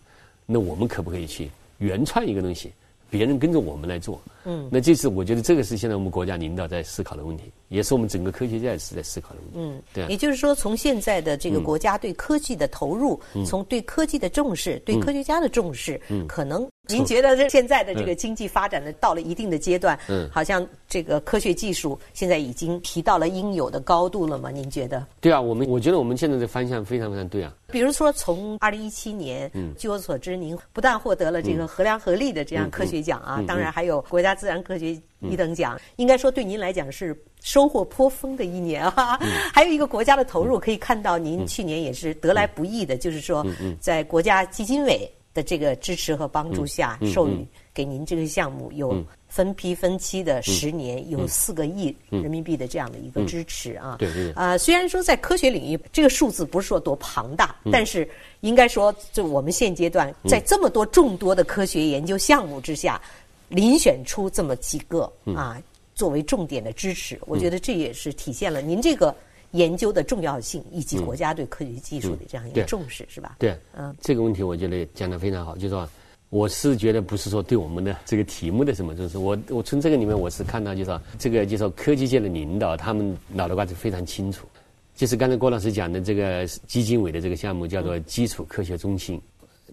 [0.47, 2.71] 那我们可不可以去原创一个东西？
[3.07, 9.60] 别人跟着我们来做，嗯，那这是我觉得这个是现在我们国家领导在思考的问题，也是我们整个科学家也是在思考的问题。
[9.60, 10.08] 嗯，对啊。
[10.10, 16.25] 也就是说，从现在的这个国家对科技的投入，嗯从对科技的重视，对科学家的重视，嗯。
[16.27, 20.30] 可能您觉得这现在的这个经济发展的到了一定的阶段，嗯。
[20.32, 24.49] 好像这个科学技术现在已经提到了应有的高度了吗？
[24.49, 25.06] 您觉得？
[25.19, 27.53] 对啊，我们我觉得我们现在的方向非常非常对啊。
[27.69, 29.73] 比如说，从二零一七年，嗯。
[29.77, 37.15] 据我所知，您不但获得了这个合量合力的这样科学奖嗯啊，当然还有国家自然科学一等奖，应该说对您来讲是
[37.47, 39.17] 收获颇丰的一年啊。
[39.21, 39.29] 嗯。
[39.55, 43.77] 还有一个国家的投入，可以看到您去年也是得来不易的，就是说嗯。
[43.79, 47.10] 在国家基金委的这个支持和帮助下，嗯。
[47.10, 53.95] 授予给您这个项目有分批分期的十年，有四个亿人民币的这样的一个支持啊。
[53.97, 54.33] 对对对。
[54.33, 57.71] 啊，虽然说在科学领域这个数字不是说多庞大，嗯。
[57.71, 58.05] 但是
[58.41, 63.01] 应该说，就我们现阶段在这么多众多的科学研究项目之下，
[63.51, 65.33] 遴选出这么几个嗯。
[65.33, 65.57] 啊
[65.97, 69.13] 作为重点的支持，我觉得这也是体现了您这个
[69.51, 73.38] 研究的重要性以及国家对科学技术的这样一个重视，是吧？
[73.39, 75.89] 对，嗯这个问题我觉得讲得非常好，就是说，
[76.29, 84.45] 我是觉得不是说对我们的这个题目的什么，就是我我从这个里面我是看到，就是说这个就是说科技界的领导他们脑袋瓜子非常清楚，
[84.95, 89.19] 就是刚才郭老师讲的这个基金委的这个项目叫做基础科学中心。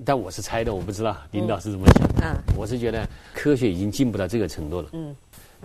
[0.04, 2.24] 但我是猜的，我不知道领导是怎么想的。
[2.24, 4.88] 嗯我是觉得科学已经进步到这个程度了。
[4.92, 5.14] 嗯。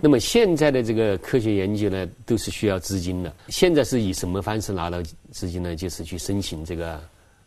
[0.02, 3.32] 那么现在的这个科学研究呢，都是需要资金的。
[3.48, 5.76] 现在是以什么方式拿到资金呢？
[5.76, 7.00] 就是去申请这个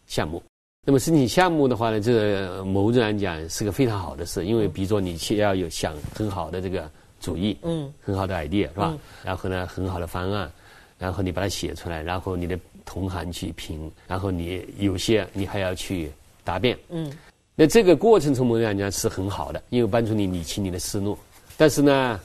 [0.07, 0.41] 项目。
[0.85, 6.89] 那么申请项目的话呢，这个某种来讲是个非常好的事，因为比如说你去要有想很好的这个
[7.19, 8.97] 主意，嗯，很好的 idea 是吧？
[9.23, 10.51] 然后呢，很好的方案，
[10.99, 16.11] 然后你把它写出来，然后你的同行去评，然后你有些你还要去
[16.43, 17.09] 答辩，嗯，
[17.55, 21.17] 那这个过程从某种来讲是很好的，因为帮助你理清你的思路。
[21.55, 22.19] 但是呢，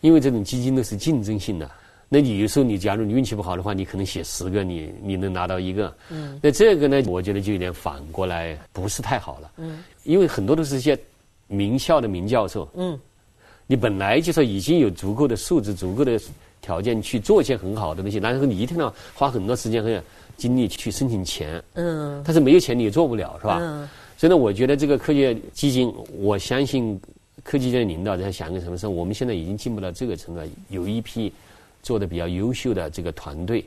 [0.00, 1.70] 因为这种基金都是竞争性的，
[2.08, 5.92] 那你有时候你假如你运气不好的话，你可能写十个，你你能拿到一个。
[6.10, 6.38] 嗯。
[6.42, 9.50] 那这个呢，我觉得就有点反过来不是太好了。
[9.56, 9.82] 嗯。
[10.04, 10.96] 因为很多都是一些
[11.48, 12.68] 名校的名教授。
[12.74, 12.98] 嗯。
[13.66, 16.20] 你本来就说已经有足够的素质、足够的
[16.60, 20.00] 条件去做一些很好的东西，然后你一定要花很多时间和
[20.36, 21.60] 精力去申请钱。
[21.74, 23.58] 嗯但是没有钱你也做不了，是吧？
[23.60, 26.98] 嗯所以呢，我觉得这个科学基金，我相信
[27.46, 28.88] 科技界的领导在想一个什么事？
[28.88, 31.32] 我们现在已经进步到这个程度，有一批
[31.80, 33.60] 做的比较优秀的这个团队，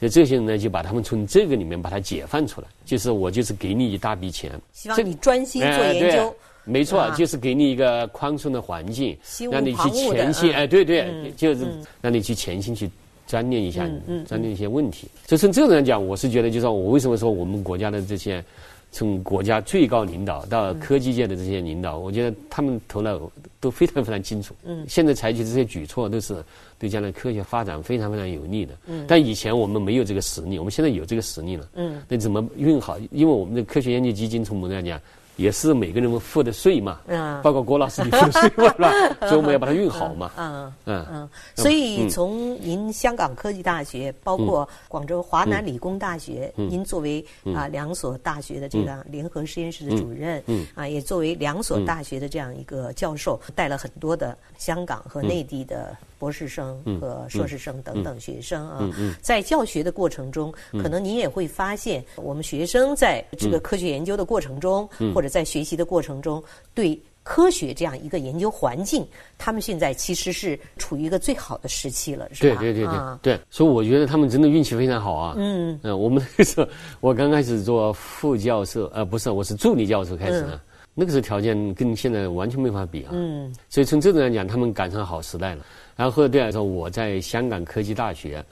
[0.00, 6.30] 所以这些人呢，就把他们从这个里面把它解放出来，就是我就是给你一大笔钱，这希望你专心做哎研究
[6.64, 6.72] 对。
[6.72, 9.14] 没错，啊就是给你一个宽松的环境
[9.50, 11.66] 让你去潜心，嗯哎，对对，嗯就是
[12.00, 12.90] 让你去潜心去
[13.26, 13.86] 钻研一下
[14.26, 15.06] 钻研一些问题。
[15.26, 18.42] 就从这种来讲，我是觉得，就是说我为什么说我们国家的这些。
[18.90, 23.20] 从国家最高领导到科技界的这些领导，我觉得他们头脑
[23.60, 24.54] 都非常非常清楚。
[24.64, 26.42] 嗯，现在采取这些举措都是
[26.78, 28.74] 对将来科学发展非常非常有利的。
[28.86, 31.68] 嗯，但以前我们没有这个实力，我们现在有这个实力了。
[31.74, 32.98] 嗯，那怎么运好？
[33.12, 34.98] 因为我们的科学研究基金从某种来讲，
[35.38, 38.92] 也是每个人付的税嘛，嗯，包括郭老师你付的税嘛，是吧？
[39.28, 41.28] 所以我们要把它运好嘛，嗯嗯嗯。
[41.54, 47.24] 所以从您香港科技大学，包括广州华南理工大学，您作为
[47.54, 50.66] 啊两所大学的这个联合实验室的主任，嗯。
[50.74, 55.96] 啊，也作为两所大学的这样一个教授，带了很多的香港和内地的。
[56.18, 58.90] 博士生和硕士生等等学生啊，
[59.22, 66.42] 在教学的过程中，可能您也会发现，我们学生在这个科学研究的过程中，或者在学习的过程中，
[66.74, 69.06] 对科学这样一个研究环境，
[69.36, 72.58] 他们现在其实是处于一个最好的时期了，是吧？
[72.60, 75.34] 对对对对对，所以我觉得他们真的运气非常好啊。
[75.36, 75.78] 嗯。
[75.82, 76.66] 嗯，我们那个时候，
[77.00, 80.58] 我刚开始做副教授，呃，不是，我是助理教授开始的，
[80.94, 83.10] 那个时候条件跟现在完全没法比啊。
[83.12, 85.64] 嗯，所以从这种来讲，他们赶上好时代了。
[85.98, 88.42] 然后对来说，我在香港科技大学，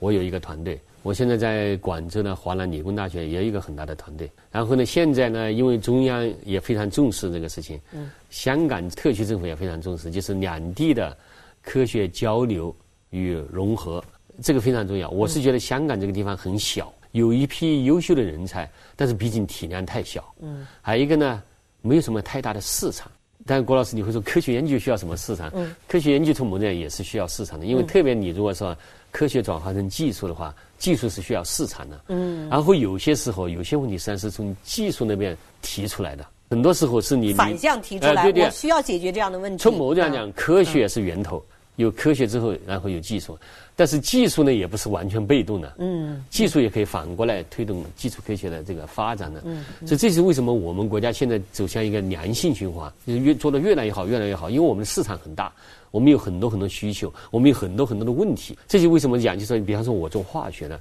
[0.00, 0.80] 我有一个团队。
[1.04, 4.28] 我现在在广州的华南理工大学也有一个很大的团队。
[4.50, 11.16] 然后呢，现在呢，因为中央也非常重视这个事情，嗯，香港特区政府也非常重视，就是两地的
[11.62, 12.74] 科学交流
[13.10, 14.02] 与融合，
[14.42, 15.08] 这个非常重要。
[15.10, 21.40] 我是觉得香港这个地方很小，有一批优秀的人才，但是毕竟体量太小，嗯，还有一个呢，
[21.80, 23.08] 没有什么太大的市场。
[23.48, 25.50] 但郭老师，你会说科学研究需要什么市场？
[25.54, 28.76] 嗯，科学研究从某种也是需要市场的，因为特别你如果说
[29.10, 31.98] 科学转化成技术的话，技术是需要市场的。
[32.08, 39.62] 嗯，然后有些时候有些问题实际上是从技术那边提出来的，很多时候是你反向提出来，我需要解决这样的问题。
[39.62, 41.42] 从某种讲，科学是源头。
[41.78, 43.38] 有科学之后，然后有技术，
[43.76, 45.74] 但是技术呢也不是完全被动的。
[45.78, 49.40] 嗯，技术也可以反过来推动基础科学的这个发展的。
[49.44, 54.50] 嗯，所以这是为什么我们国家现在走向一个良性循环，就是越做的越来越好，越来越好。
[54.50, 55.52] 因为我们的市场很大，
[55.92, 58.58] 我们有很多很多需求，我们有很多很多的问题。
[58.66, 60.80] 这就为什么讲，就说比方说我做化学的，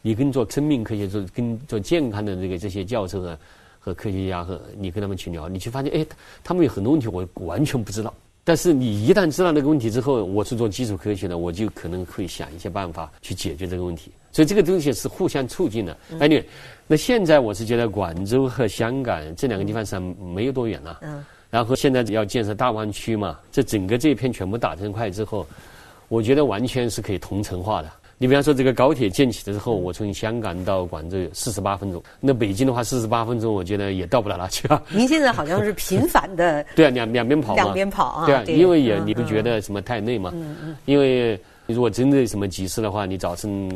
[0.00, 3.36] 你跟做生命科学、做跟做健康的这个这些教授啊
[3.78, 6.06] 和科学家和你跟他们去聊，你去发现，哎，
[6.42, 8.14] 他们有很多问题我完全不知道。
[8.48, 14.10] 但是你一旦知道那个问题之后，我是做基础科学的，我就可能会想一些办法去解决这个问题。
[14.32, 15.94] 所以这个东西是互相促进的。
[16.18, 16.42] 哎，你
[16.86, 20.98] 那现在我是觉得广州和香港这两个地方上没有多远了。
[21.02, 21.22] 嗯。
[21.50, 25.46] 然后现在要建设大湾区嘛，这整个这一片全部打成块之后，
[26.08, 27.92] 我觉得完全是可以同城化的。
[28.20, 32.02] 你比方说，这个高铁建起的时候，我从香港到广州四十八分钟。
[32.20, 34.82] 那北京的话，四十八分钟，我觉得也到不了哪去啊。
[34.90, 38.26] 您现在好像是频繁的 对啊，两两边跑两边跑啊。
[38.26, 40.32] 对啊，因为也你不觉得什么太累嘛？
[40.34, 40.76] 嗯嗯。
[40.84, 43.70] 因为如果真的什么急事的话，你早晨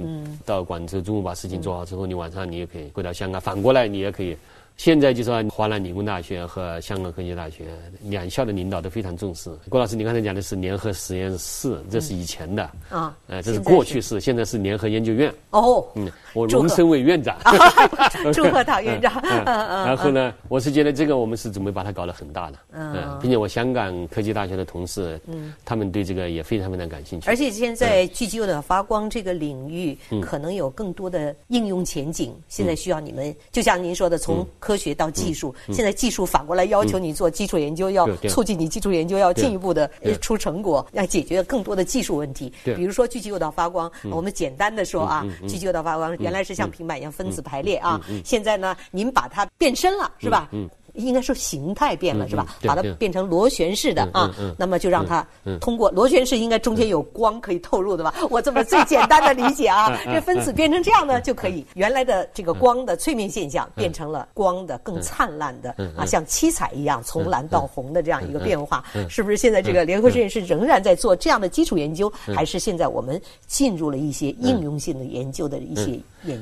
[0.44, 3.40] 到广州，中午把事情做好之后，你晚上你也可以回到香港。
[3.40, 4.36] 反过来，你也可以。
[4.76, 7.66] 现在就说华南理工大学和香港科技大学
[8.02, 9.50] 两校的领导都非常重视。
[9.68, 15.32] 郭老师，你刚才讲的是联合实验室，这是以前的啊，呃，这是过去式，现在是联合研究院。
[15.50, 17.36] 哦，嗯，我荣升为院长。
[18.32, 19.12] 祝贺唐院长。
[19.44, 27.28] 然后呢， 我是觉得这个我们是准备把它搞得很大的，嗯，并且我香港科技大学的同事，嗯，他们对这个也非常非常感兴趣。
[27.28, 32.34] 而且现在聚焦的发光这个领域，可能有更多的应用前景。
[32.48, 39.90] 现在需要你们，就像您说的，从科学到技术，现在技术反过来要求你做基础研究，要促进你基础研究要进一步的
[40.20, 42.52] 出成果，要解决更多的技术问题。
[42.62, 50.48] 比如说聚集诱导发光，我们简单的说啊，聚集诱导发光原来是像平板一样分子排列啊，现在呢，您把它变身了，是吧？
[50.94, 52.46] 应该说形态变了是吧？
[52.62, 55.26] 把它变成螺旋式的啊，那么就让它
[55.60, 58.14] 通过螺旋式，应该中间有光可以透入的吧？
[58.30, 69.36] 我这么最简单的理解啊， 这分子变成这样呢，就可以原来的这个光的脆面现象变成了光的更灿烂的啊，像七彩一样从蓝到红的这样一个变化，是不是？
[69.36, 75.98] 现在这个联合实验室仍然在做这样的基础研究，还是现在我们进入了一些应用性的研究的一些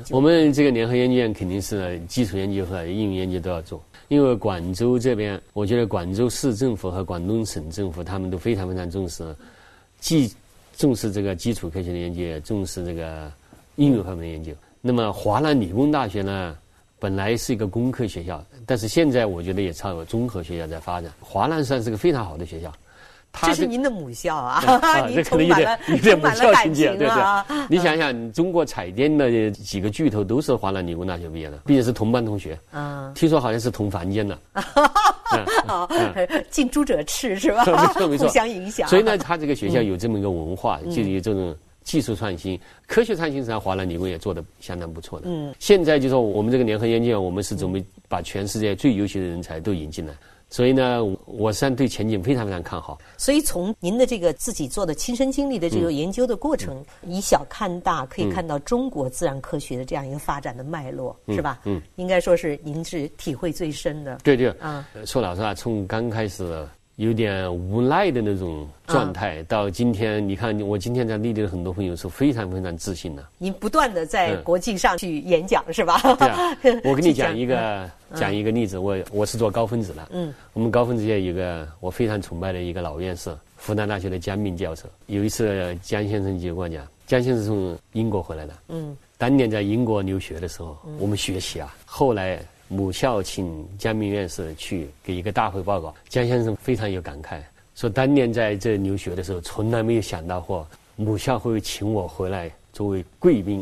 [0.09, 3.83] 我们这个联合研究院肯定是基础研究和应用研究都要做。
[4.07, 9.35] 因为广州这边，我觉得广州市政府和广东省政府他们都非常非常重视，
[9.99, 10.31] 既
[10.75, 13.31] 重视这个基础科学的研究，也重视这个
[13.77, 14.51] 应用方面的研究。
[14.81, 16.57] 那么华南理工大学呢，
[16.99, 21.09] 本来是一个工科学校，但是现在我觉得也朝综合学校在发展。
[21.21, 22.73] 华南算是个非常好的学校。
[23.41, 24.61] 这是您的母校啊，
[25.07, 27.45] 您充满了充满了感情啊！
[27.69, 32.59] 你想想，中国彩电的几个巨头都是华南理工大学毕业的，并且是同班同学。
[32.71, 34.37] 嗯，听说好像是同房间的。
[36.49, 37.63] 近朱者赤是吧？
[37.65, 38.87] 没错没错，互相影响。
[38.87, 45.27] 所以呢，他这个学校有这么一个文化，就有这种技术创新、科学创新上，华南理工也做的相当不错的。
[45.29, 50.13] 嗯，现在就说我们这个联合研究院，我们是准备把全世界最优秀的人才都引进来。
[50.51, 52.99] 所以呢，我实际上对前景非常非常看好。
[53.17, 61.59] 所以从您的这个自己做的亲身经历的这个研究的过程，以小看大，可以看到中国自然科学的这样一个发展的脉络，是吧？
[61.63, 64.17] 嗯，应该说是您是体会最深的。
[64.23, 66.67] 对对，啊，说老实话，从刚开始。
[67.01, 73.25] 有点无奈的那种状态，到今天，你看我今天在内地的很多朋友是非常非常自信的。
[73.39, 75.99] 您不断的在国际上去演讲是吧？
[76.19, 80.09] 对啊， 我跟你讲一个讲一个例子，我我是做高分子的。
[80.11, 84.83] 嗯，我们高分子界有个我非常崇拜的一个老院士，复旦大学的江明教授。
[85.07, 88.53] 有一次江先生就跟我讲，江先生从英国回来的。
[88.67, 92.39] 嗯，当年在英国留学的时候，我们学习啊，后来。
[92.73, 97.37] 母校请江明院士去给一个大会报告，江先生非常有感慨，
[97.75, 100.65] 说当年在这留学的时候，从来没有想到过
[100.95, 103.61] 母校会请我回来作为贵宾，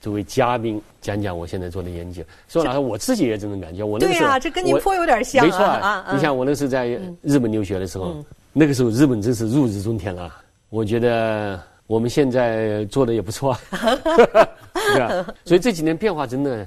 [0.00, 2.22] 作为嘉宾讲讲我现在做的研究。
[2.48, 3.82] 说老实话，我自己也这种感觉。
[3.82, 5.44] 我那个时候，这跟您颇有点像。
[5.44, 6.86] 没错啊，你像我那时候在
[7.22, 10.32] 日本留学的时候，那个时候日本真是入日中天了。
[10.70, 13.98] 我觉得我们现在做的也不错啊，
[14.94, 15.34] 对吧？
[15.44, 16.64] 所以这几年变化真的。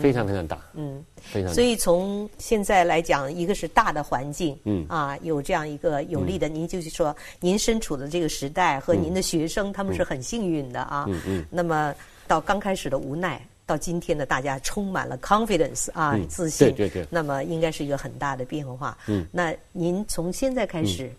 [0.00, 1.52] 非常非常大，嗯，非常。
[1.52, 11.04] 所以从现在来讲，一个是大的环境，嗯，啊，有这样一个有利的，您就是说，您身处的这个时代和您的学生，他们是很幸运的啊。
[11.08, 11.46] 嗯嗯。
[11.50, 11.94] 那么
[12.26, 16.68] 到刚开始的无奈，到今天的大家充满了 confidence 啊，自信。
[16.74, 17.06] 对对对。
[17.10, 18.96] 那么应该是一个很大的变化。
[19.06, 19.26] 嗯。
[19.30, 21.12] 那您从现在开始，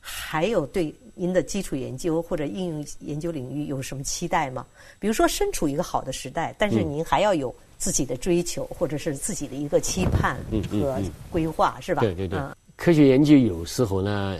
[0.00, 4.66] 还有对您的基础研究或者应用研究领域有什么期待吗？
[4.98, 7.54] 比如说，身处一个好的时代，但是您还要有。
[7.80, 10.36] 自己的追求，或者是自己的一个期盼
[10.70, 12.02] 和规划，是吧？
[12.02, 12.38] 对对对。
[12.76, 14.36] 科学研究有时候呢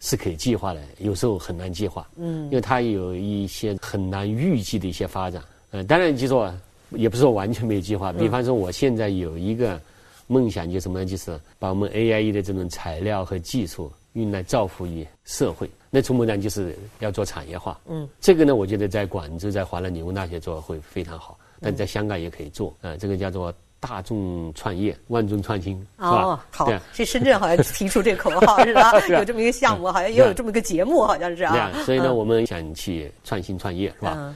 [0.00, 2.06] 是可以计划的，有时候很难计划。
[2.16, 2.46] 嗯。
[2.46, 5.40] 因为它有一些很难预计的一些发展。
[5.70, 6.52] 嗯，当然，就说
[6.90, 8.12] 也不是说完全没有计划。
[8.12, 9.80] 比方说，我现在有一个
[10.26, 11.06] 梦想，就什么呢？
[11.06, 15.70] 就是把我们 AIE 的这种材料和技术用来造福于社会。
[15.90, 17.80] 那从某讲就是要做产业化。
[17.88, 18.08] 嗯。
[18.20, 21.38] 这个呢，我觉得在广州，在华南理工大学做会非常好。
[21.60, 26.44] 但在香港也可以做，啊，这个叫做大众创业、万众创新，是吧？
[26.50, 28.92] 好，这深圳好像提出这个口号 是吧？
[29.08, 31.70] 有这么一个项目，好像也有这么一个节目，好像是啊。
[31.84, 34.34] 所以呢，我们想去创新创业，是吧？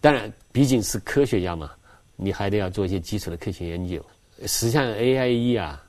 [0.00, 1.70] 当然，毕竟是科学家嘛，
[2.16, 4.04] 你还得要做一些基础的科学研究。
[4.46, 5.80] 实际上，AIE 啊，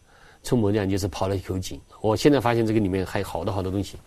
[0.43, 1.81] 从某讲就是跑了一口井。
[2.01, 3.97] 我现在发现这个里面还有好多好多东西。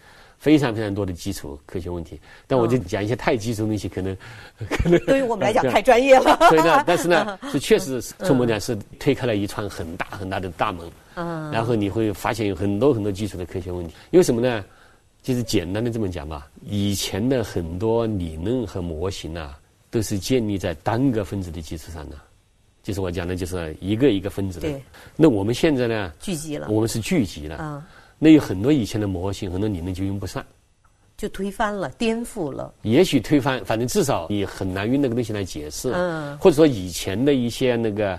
[0.46, 4.16] 非常非常多的基础科学问题，但我就讲一些太基础的东西，可能
[4.70, 6.38] 可能对于我们来讲太专业了。
[6.48, 10.88] 所以呢，但是呢，是确实从某讲是推开了一串很大很大的大门。
[11.16, 11.50] 嗯。
[11.50, 13.92] 然后你会发现有很多很多基础的科学问题。
[14.12, 14.64] 因为什么呢？
[15.20, 19.58] 就是简单的这么讲吧，以前的很多理论和模型啊，
[19.90, 22.14] 都是建立在单个分子的基础上的，
[22.84, 24.70] 就是我讲的就是一个一个分子的。
[24.70, 24.80] 对。
[25.16, 26.12] 那我们现在呢？
[26.20, 26.68] 聚集了。
[26.70, 27.56] 我们是聚集了。
[27.56, 27.84] 啊。
[28.18, 30.44] 那有很多以前的模型，很多理论就用不上，
[31.16, 32.72] 就推翻了，颠覆了。
[32.82, 35.92] 也许推翻，反正至少你很难用那个东西来解释。
[35.94, 36.36] 嗯。
[36.38, 38.18] 或者说以前的一些那个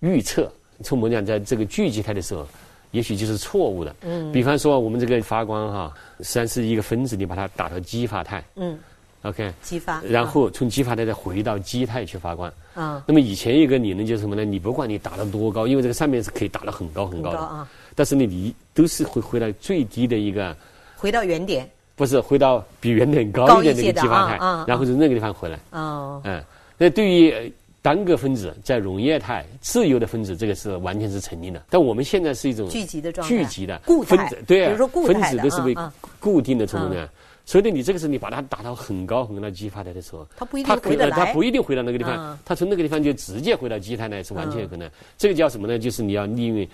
[0.00, 0.50] 预测，
[0.82, 2.46] 从我们讲在这个聚集态的时候，
[2.90, 3.94] 也许就是错误的。
[4.02, 4.30] 嗯。
[4.32, 8.44] 比方说我们这个发光哈，实际上是一个分子，你把它打到激发态。
[8.56, 8.78] 嗯。
[9.22, 9.52] OK。
[9.62, 10.00] 激发。
[10.02, 12.52] 然后从激发态再回到基态去发光。
[12.74, 13.02] 啊。
[13.06, 14.44] 那么以前一个理论就是什么呢？
[14.44, 17.38] 你不管你打到多高，因为这个上面是可以打到很高很高的。
[17.38, 17.68] 啊。
[17.98, 20.56] 但是呢，你都是会回到最低的一个，
[20.96, 24.38] 回到原点，不是回到比原点高一点的一个激发态，
[24.68, 25.58] 然后从那个地方回来。
[25.72, 26.40] 哦，嗯，
[26.76, 31.60] 那对于单个分子在溶液态自由的分子，这个是完全是成立的。
[31.68, 35.74] 但我们现在是一种聚集的状态，聚集的固分子，对啊，比如说固分子都是被
[36.20, 37.10] 固定的成分的。
[37.44, 44.88] 所以呢，你这个时候你把它打到很高很高的激发态的时候，它不一定回得来，它不一定回到那个地方，它从那个地方就直接回到基态呢，是完全有可能。
[45.16, 45.76] 这个叫什么呢？
[45.76, 46.68] 就是你要利用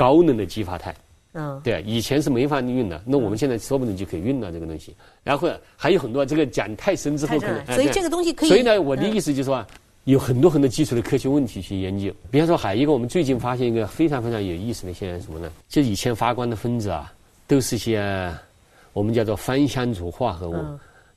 [0.00, 0.94] 高能的激发态。
[1.32, 4.96] 嗯，对，以前是没法运的，那我们现在说不定就可以运了这个东西。
[5.22, 8.48] 然后还有很多，这个讲太深之后可能，所以这个东西可以。
[8.48, 9.64] 所以呢，我的意思就是说，
[10.04, 12.10] 有很多很多基础的科学问题去研究。
[12.30, 15.52] 比方说，还有一个，我们最近发现一个非常非常有意思的现象，什么呢？
[15.68, 17.12] 就以前发光的分子啊，
[17.46, 18.34] 都是些
[18.92, 20.56] 我们叫做芳香族化合物，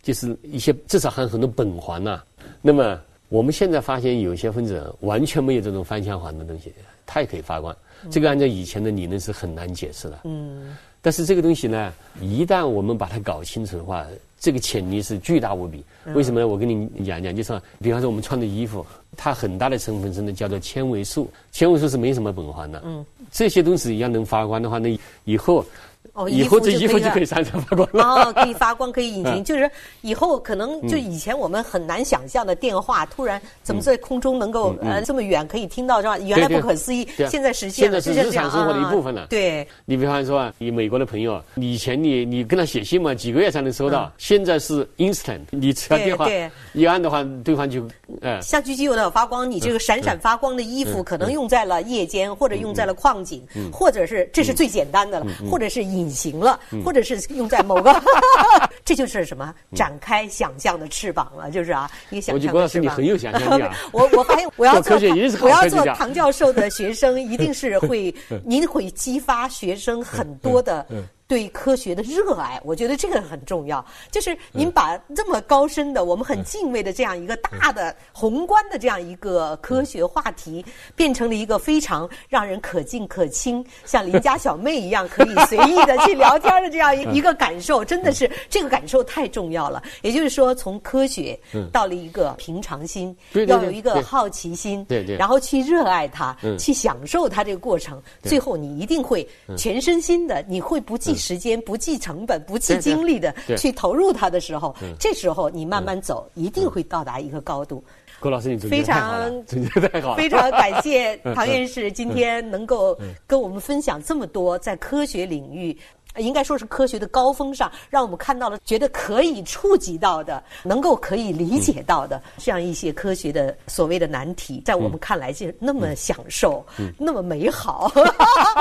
[0.04, 2.22] 就是一些至少含很多苯环呐。
[2.62, 6.72] 那么我们现在发现有些分子完全没有这种芳香环的东西，
[7.08, 7.76] 它也可以发光。
[8.10, 10.20] 这个按照以前的理论是很难解释的。
[10.24, 10.76] 嗯。
[11.02, 14.06] 但是这个东西呢，一旦我们把它搞清楚的话，
[14.40, 15.84] 这个潜力是巨大无比。
[16.14, 16.48] 为什么呢？
[16.48, 18.86] 我跟你讲讲，就是说，比方说我们穿的衣服，
[19.18, 22.82] 它很大的成分真的叫做纤维素，纤维素是没什么苯环的。
[22.86, 23.06] 嗯。
[23.32, 25.66] 这些东西要能发光的话，那以后
[26.14, 28.04] 哦，以后这衣服就可以闪闪发光了。
[28.04, 29.70] 哦，可以发光，可以隐形， 就是
[30.02, 36.18] 以后可能就以前我们很难想象的电话，突然怎么在空中能够呃这么远可以听到，是吧？
[36.20, 39.26] 原来不可思议，现在实现了，现在是日常生活的一部分了。
[39.28, 46.28] 对，你比方说啊，你美国的朋友，以前你你跟他写信嘛，几个月才能收到，现在是 instant，你只要电话
[46.74, 47.84] 一按的话，对方就
[48.22, 48.40] 呃。
[48.42, 53.42] 像狙击有的发光，你这个闪闪发光的衣服可能用在了夜间，或者用在了矿井，
[53.72, 57.94] 或者是这是最简单的了，或者是隐形了，或者是用在某个，
[58.86, 62.84] 这就是什么展开想象的翅膀了，就是啊，一个想象的翅膀。
[62.84, 63.76] 你很有想象力啊！
[63.92, 64.98] 我我发现我要做
[65.42, 68.14] 我要做唐教授的学生，一定是会
[68.46, 70.86] 您会激发学生很多的。
[71.34, 73.84] 对科学的热爱，我觉得这个很重要。
[74.12, 80.64] 就是您把这么高深的、我们很敬畏的这样一个大的宏观的这样一个科学话题，
[80.96, 89.82] 变成了一个非常让人可敬可亲，像邻家小妹一样可以随意的去聊天的这样一一个感受，真的是这个感受太重要了。
[90.04, 91.36] 也就是说，从科学
[91.72, 93.18] 到了一个平常心，
[93.48, 99.28] 要有一个好奇心，对对，然后去热爱它，去享受它这个过程，最后你一定会
[99.58, 101.23] 全身心的，你会不计。
[101.24, 107.82] 时间不计成本、不计精力的去投入它的时候，这时候你慢慢走，一定会到达一个高度。
[108.20, 109.32] 郭老师，你非常
[109.92, 115.78] 太好，非常感谢 唐院士今天能够跟我们分享这么多在科学领域。
[116.18, 126.66] 应该说是科学的高峰上，让我们看到了觉得可以触及到的、能够可以理解到的这样一些科学的所谓的难题，在我们看来就那么享受、
[126.98, 127.92] 那么美好。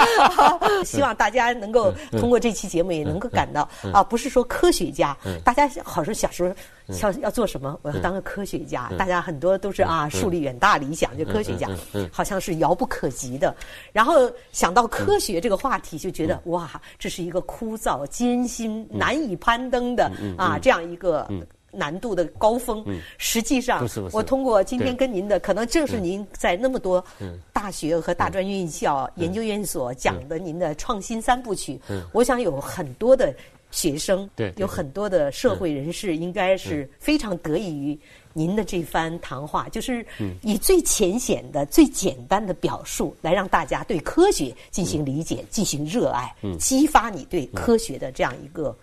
[0.84, 6.54] 希望大家能够通过这期节目也能够感到啊，不是说科学家，大家好像小时候。
[7.00, 7.78] 要要做什么？
[7.82, 8.90] 我要当个科学家。
[8.98, 11.68] 大家很多都是啊，树立远大理想，就科学家，
[12.10, 13.54] 好像是遥不可及的。
[13.92, 21.28] 然后想到科学这个话题，就觉得哇，这是一个枯燥、艰辛、难以攀登的啊，这样一个
[21.70, 22.84] 难度的高峰。
[23.16, 27.02] 实际上，我通过今天跟您的，可能正是您在那么多
[27.52, 31.80] 大学和大专院校、研究院所讲的您的创新三部曲，
[32.12, 33.34] 我想有很多的。
[33.72, 37.98] 学生对有很多的社会人士，应该是非常得益于
[38.32, 40.06] 您的这番谈话，就是
[40.42, 48.76] 以最浅显的、最简单的表述来让大家对科学进行理解、进行热爱，激发你对科学的这样一个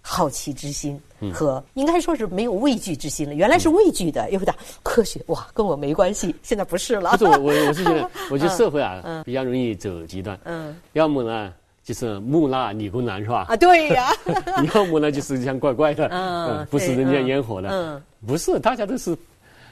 [0.00, 1.00] 好奇之心
[1.32, 3.34] 和应该说是没有畏惧之心了。
[3.34, 7.16] 原来是畏惧的，有点科学哇，跟我没关系，现在不是了。
[7.18, 11.52] 不是我，我我是觉得， 我觉得社会啊比较容易走极端，嗯，要么呢。
[11.88, 13.46] 就是木讷理工男是吧？
[13.48, 14.10] 啊，对呀。
[14.74, 19.16] 要么呢，就是像怪怪的，嗯，不食人间烟火的，嗯，不是，大家都是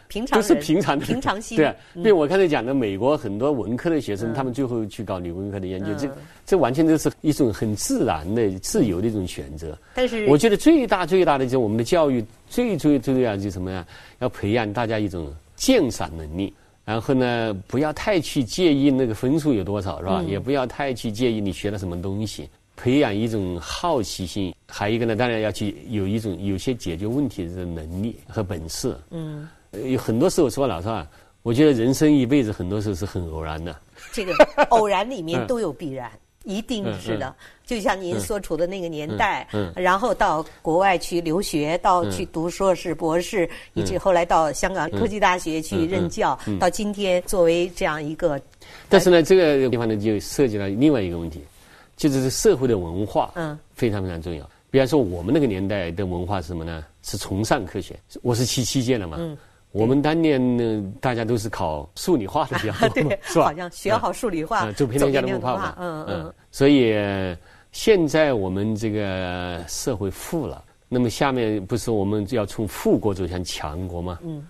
[0.09, 1.59] 平常，都是平常的，平常心。
[1.59, 6.09] 对，因为我刚才讲的，美国很多文科的学生，他们最后去搞理工科的研究，这
[6.47, 9.77] 这完全都是一种很自然的、自由的一种选择。
[9.95, 13.87] 但是，我觉得最大最大的就是我们的教育最最最重要就是什么呀？
[14.21, 16.55] 要培养大家一种鉴赏能力。
[16.87, 20.23] 然后呢，不要太去介意那个分数有多少，是吧？
[20.23, 24.55] 也不要太去介意你学了什么东西，培养一种好奇心。
[24.69, 28.97] 还有一个呢，当然要去有一种有些解决问题的能力和本事。
[29.11, 29.49] 嗯，
[29.85, 31.05] 有很多时候说老实话，
[31.43, 33.75] 我觉得人生一辈子很多时候是很偶然的。
[34.13, 34.33] 这个
[34.69, 36.09] 偶然里面都有必然。
[36.47, 37.35] 一定是的，
[37.67, 48.41] 就像您所处的那个年代，然后到国外去留学，到去读硕士、博士，以及后来到香港科技大学去任教，到今天作为这样一个。
[48.89, 51.43] 但是呢，这个地方呢，就涉及到另外一个问题，
[51.97, 54.49] 就是社会的文化，嗯，非常非常重要。
[54.71, 56.85] 比方说，我们那个年代的文化是什么呢？
[57.03, 57.99] 是崇尚科学。
[58.23, 59.19] 我是七七届的嘛。
[59.73, 63.45] 我们当年呢，大家都是考数理化的比较多， 是吧？
[63.45, 65.75] 好像学好数理化，走平天下的不怕嘛。
[65.79, 66.35] 嗯嗯。
[66.51, 66.95] 所以
[67.73, 74.19] 现在我们这个社会富了，那么下面不是我们要从富国走向强国吗？
[74.23, 74.47] 嗯。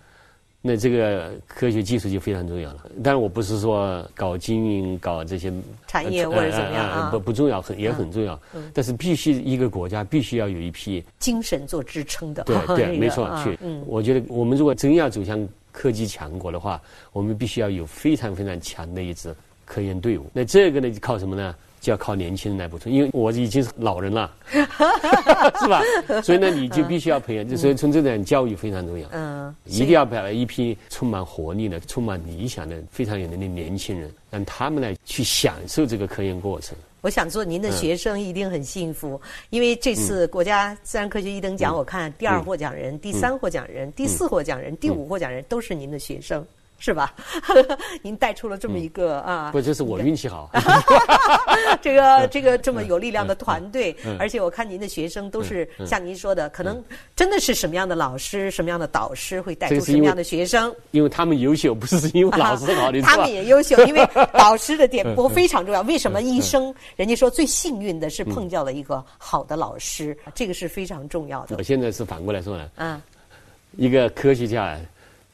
[0.66, 2.84] 那这个科学技术就非常重要了。
[3.02, 5.52] 当然，我不是说搞经营、搞这些
[5.86, 8.38] 产业或者怎么样啊，不不重要，很也很重要。
[8.74, 12.42] 但是必须一个国家必须要有一批精神做支撑的。
[12.42, 13.30] 对对， 没错。
[13.44, 13.56] 去，
[13.86, 19.32] 我觉得我们如果真要走向科技强国的话，我们必须要有非常非常强的一支
[19.64, 20.26] 科研队伍。
[20.32, 21.54] 那这个呢，靠什么呢？
[21.86, 25.80] 就要靠年轻人来补充，因为我已经是老人了， 是吧？
[26.20, 29.08] 所以呢，你就必须要培养，就所以从这点教育非常重要。
[29.12, 36.76] 嗯，一定要培养一批充满活力的、充满理想的、非常有能力的年轻人，让他们来去享受这个科研过程。
[37.02, 39.20] 我想做您的学生一定很幸福，
[39.50, 46.44] 因为这次国家自然科学一等奖，我看第二获奖人、第三获奖人、第四获奖人、第五获奖人都是您的学生。
[46.78, 47.14] 是吧？
[48.02, 50.50] 您带出了这么一个啊，不，就是我运气好。
[51.80, 56.82] 这个这个这么有力量的团队，而且我看您的学生都是像您说的，可能
[57.14, 60.74] 真的是什么样的老师、什么样的导师会带出什么样的学生？
[60.90, 62.92] 因为他们优秀，不是因为老师好。
[63.02, 65.82] 他们也优秀，因为导师的点拨非常重要。
[65.82, 70.16] 为什么一生人家说最幸运的是碰到了一个好的老师？
[70.34, 71.56] 这个是非常重要的。
[71.56, 73.00] 我现在是反过来说呢，嗯，
[73.76, 74.78] 一个科学家。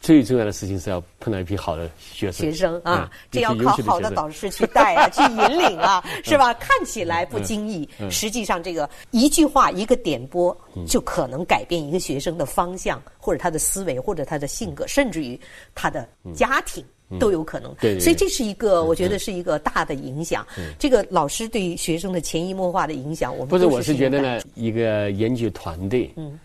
[0.03, 6.53] 最重要的事情是要碰到一批好的学生，学生啊，这要靠好的导师去带啊， 去引领啊，是吧？
[6.55, 10.55] 看起来不经意，实际上这个一句话、一个点拨，
[10.89, 15.39] 就可能改变一个学生的方向，或者他的思维，或者他的性格，甚至于
[15.73, 16.85] 他的家庭
[17.21, 17.73] 都有可能。
[17.81, 20.45] 对，所以这是一个，我觉得是一个大的影响。
[20.81, 26.37] 这个老师对学生的潜移默化的影响，我们不是，我是觉得呢，一个研究团队，嗯，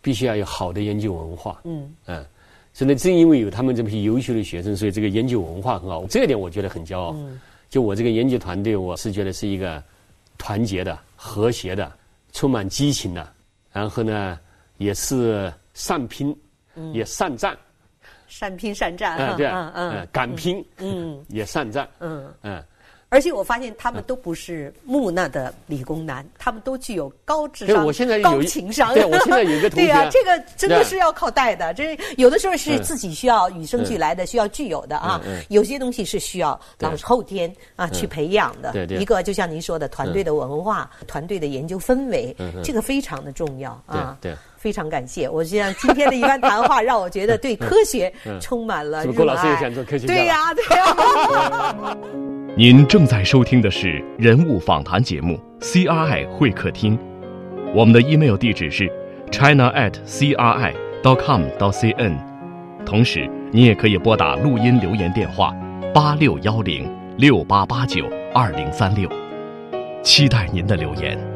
[0.00, 1.92] 必须要有好的研究文化，嗯。
[2.06, 2.24] 嗯。
[2.74, 6.04] 所以呢，正因为有他们这批优秀的学生，所以这个研究文化很好。
[6.06, 7.16] 这一点我觉得很骄傲。
[7.70, 9.82] 就我这个研究团队，我是觉得是一个
[10.36, 11.90] 团结的、和谐的、
[12.32, 13.32] 充满激情的，
[13.72, 14.38] 然后呢，
[14.78, 16.36] 也是善拼，
[16.92, 17.56] 也善战。
[18.26, 22.64] 善拼善战啊，对，嗯嗯，敢拼，嗯，也善战，嗯嗯。
[23.14, 27.86] 而且我发现他们都不是木讷的理工男，他们都具有高智商、
[28.20, 28.92] 高情商。
[28.92, 29.86] 对，我现在有一个 同学。
[29.86, 31.72] 对呀，这个真的是要靠带的。
[31.74, 35.20] 这有的时候是自己需要与生俱来的，需要具有的啊。
[35.48, 38.72] 有些东西是需要老后天啊去培养的。
[38.72, 38.98] 对对。
[38.98, 42.34] 一个就像您说的，团队的文化、团队的研究氛围，
[42.64, 44.18] 这个非常的重要啊。
[44.20, 44.34] 对。
[44.56, 49.14] 非常感谢，我觉得今天的一番谈话让我觉得对科学 充满了热爱。
[49.14, 50.14] 郭老师也想做科学家。
[50.14, 51.96] 对呀，对呀。
[52.56, 56.96] 您正在收听的是人物访谈节目《CRI 会客厅》，
[57.74, 58.88] 我们的 email 地址是
[59.32, 62.16] china at cri dot com dot cn，
[62.86, 65.52] 同时你也可以拨打录音留言电话
[65.92, 69.10] 八六幺零六八八九二零三六，
[70.04, 71.33] 期待您的留言。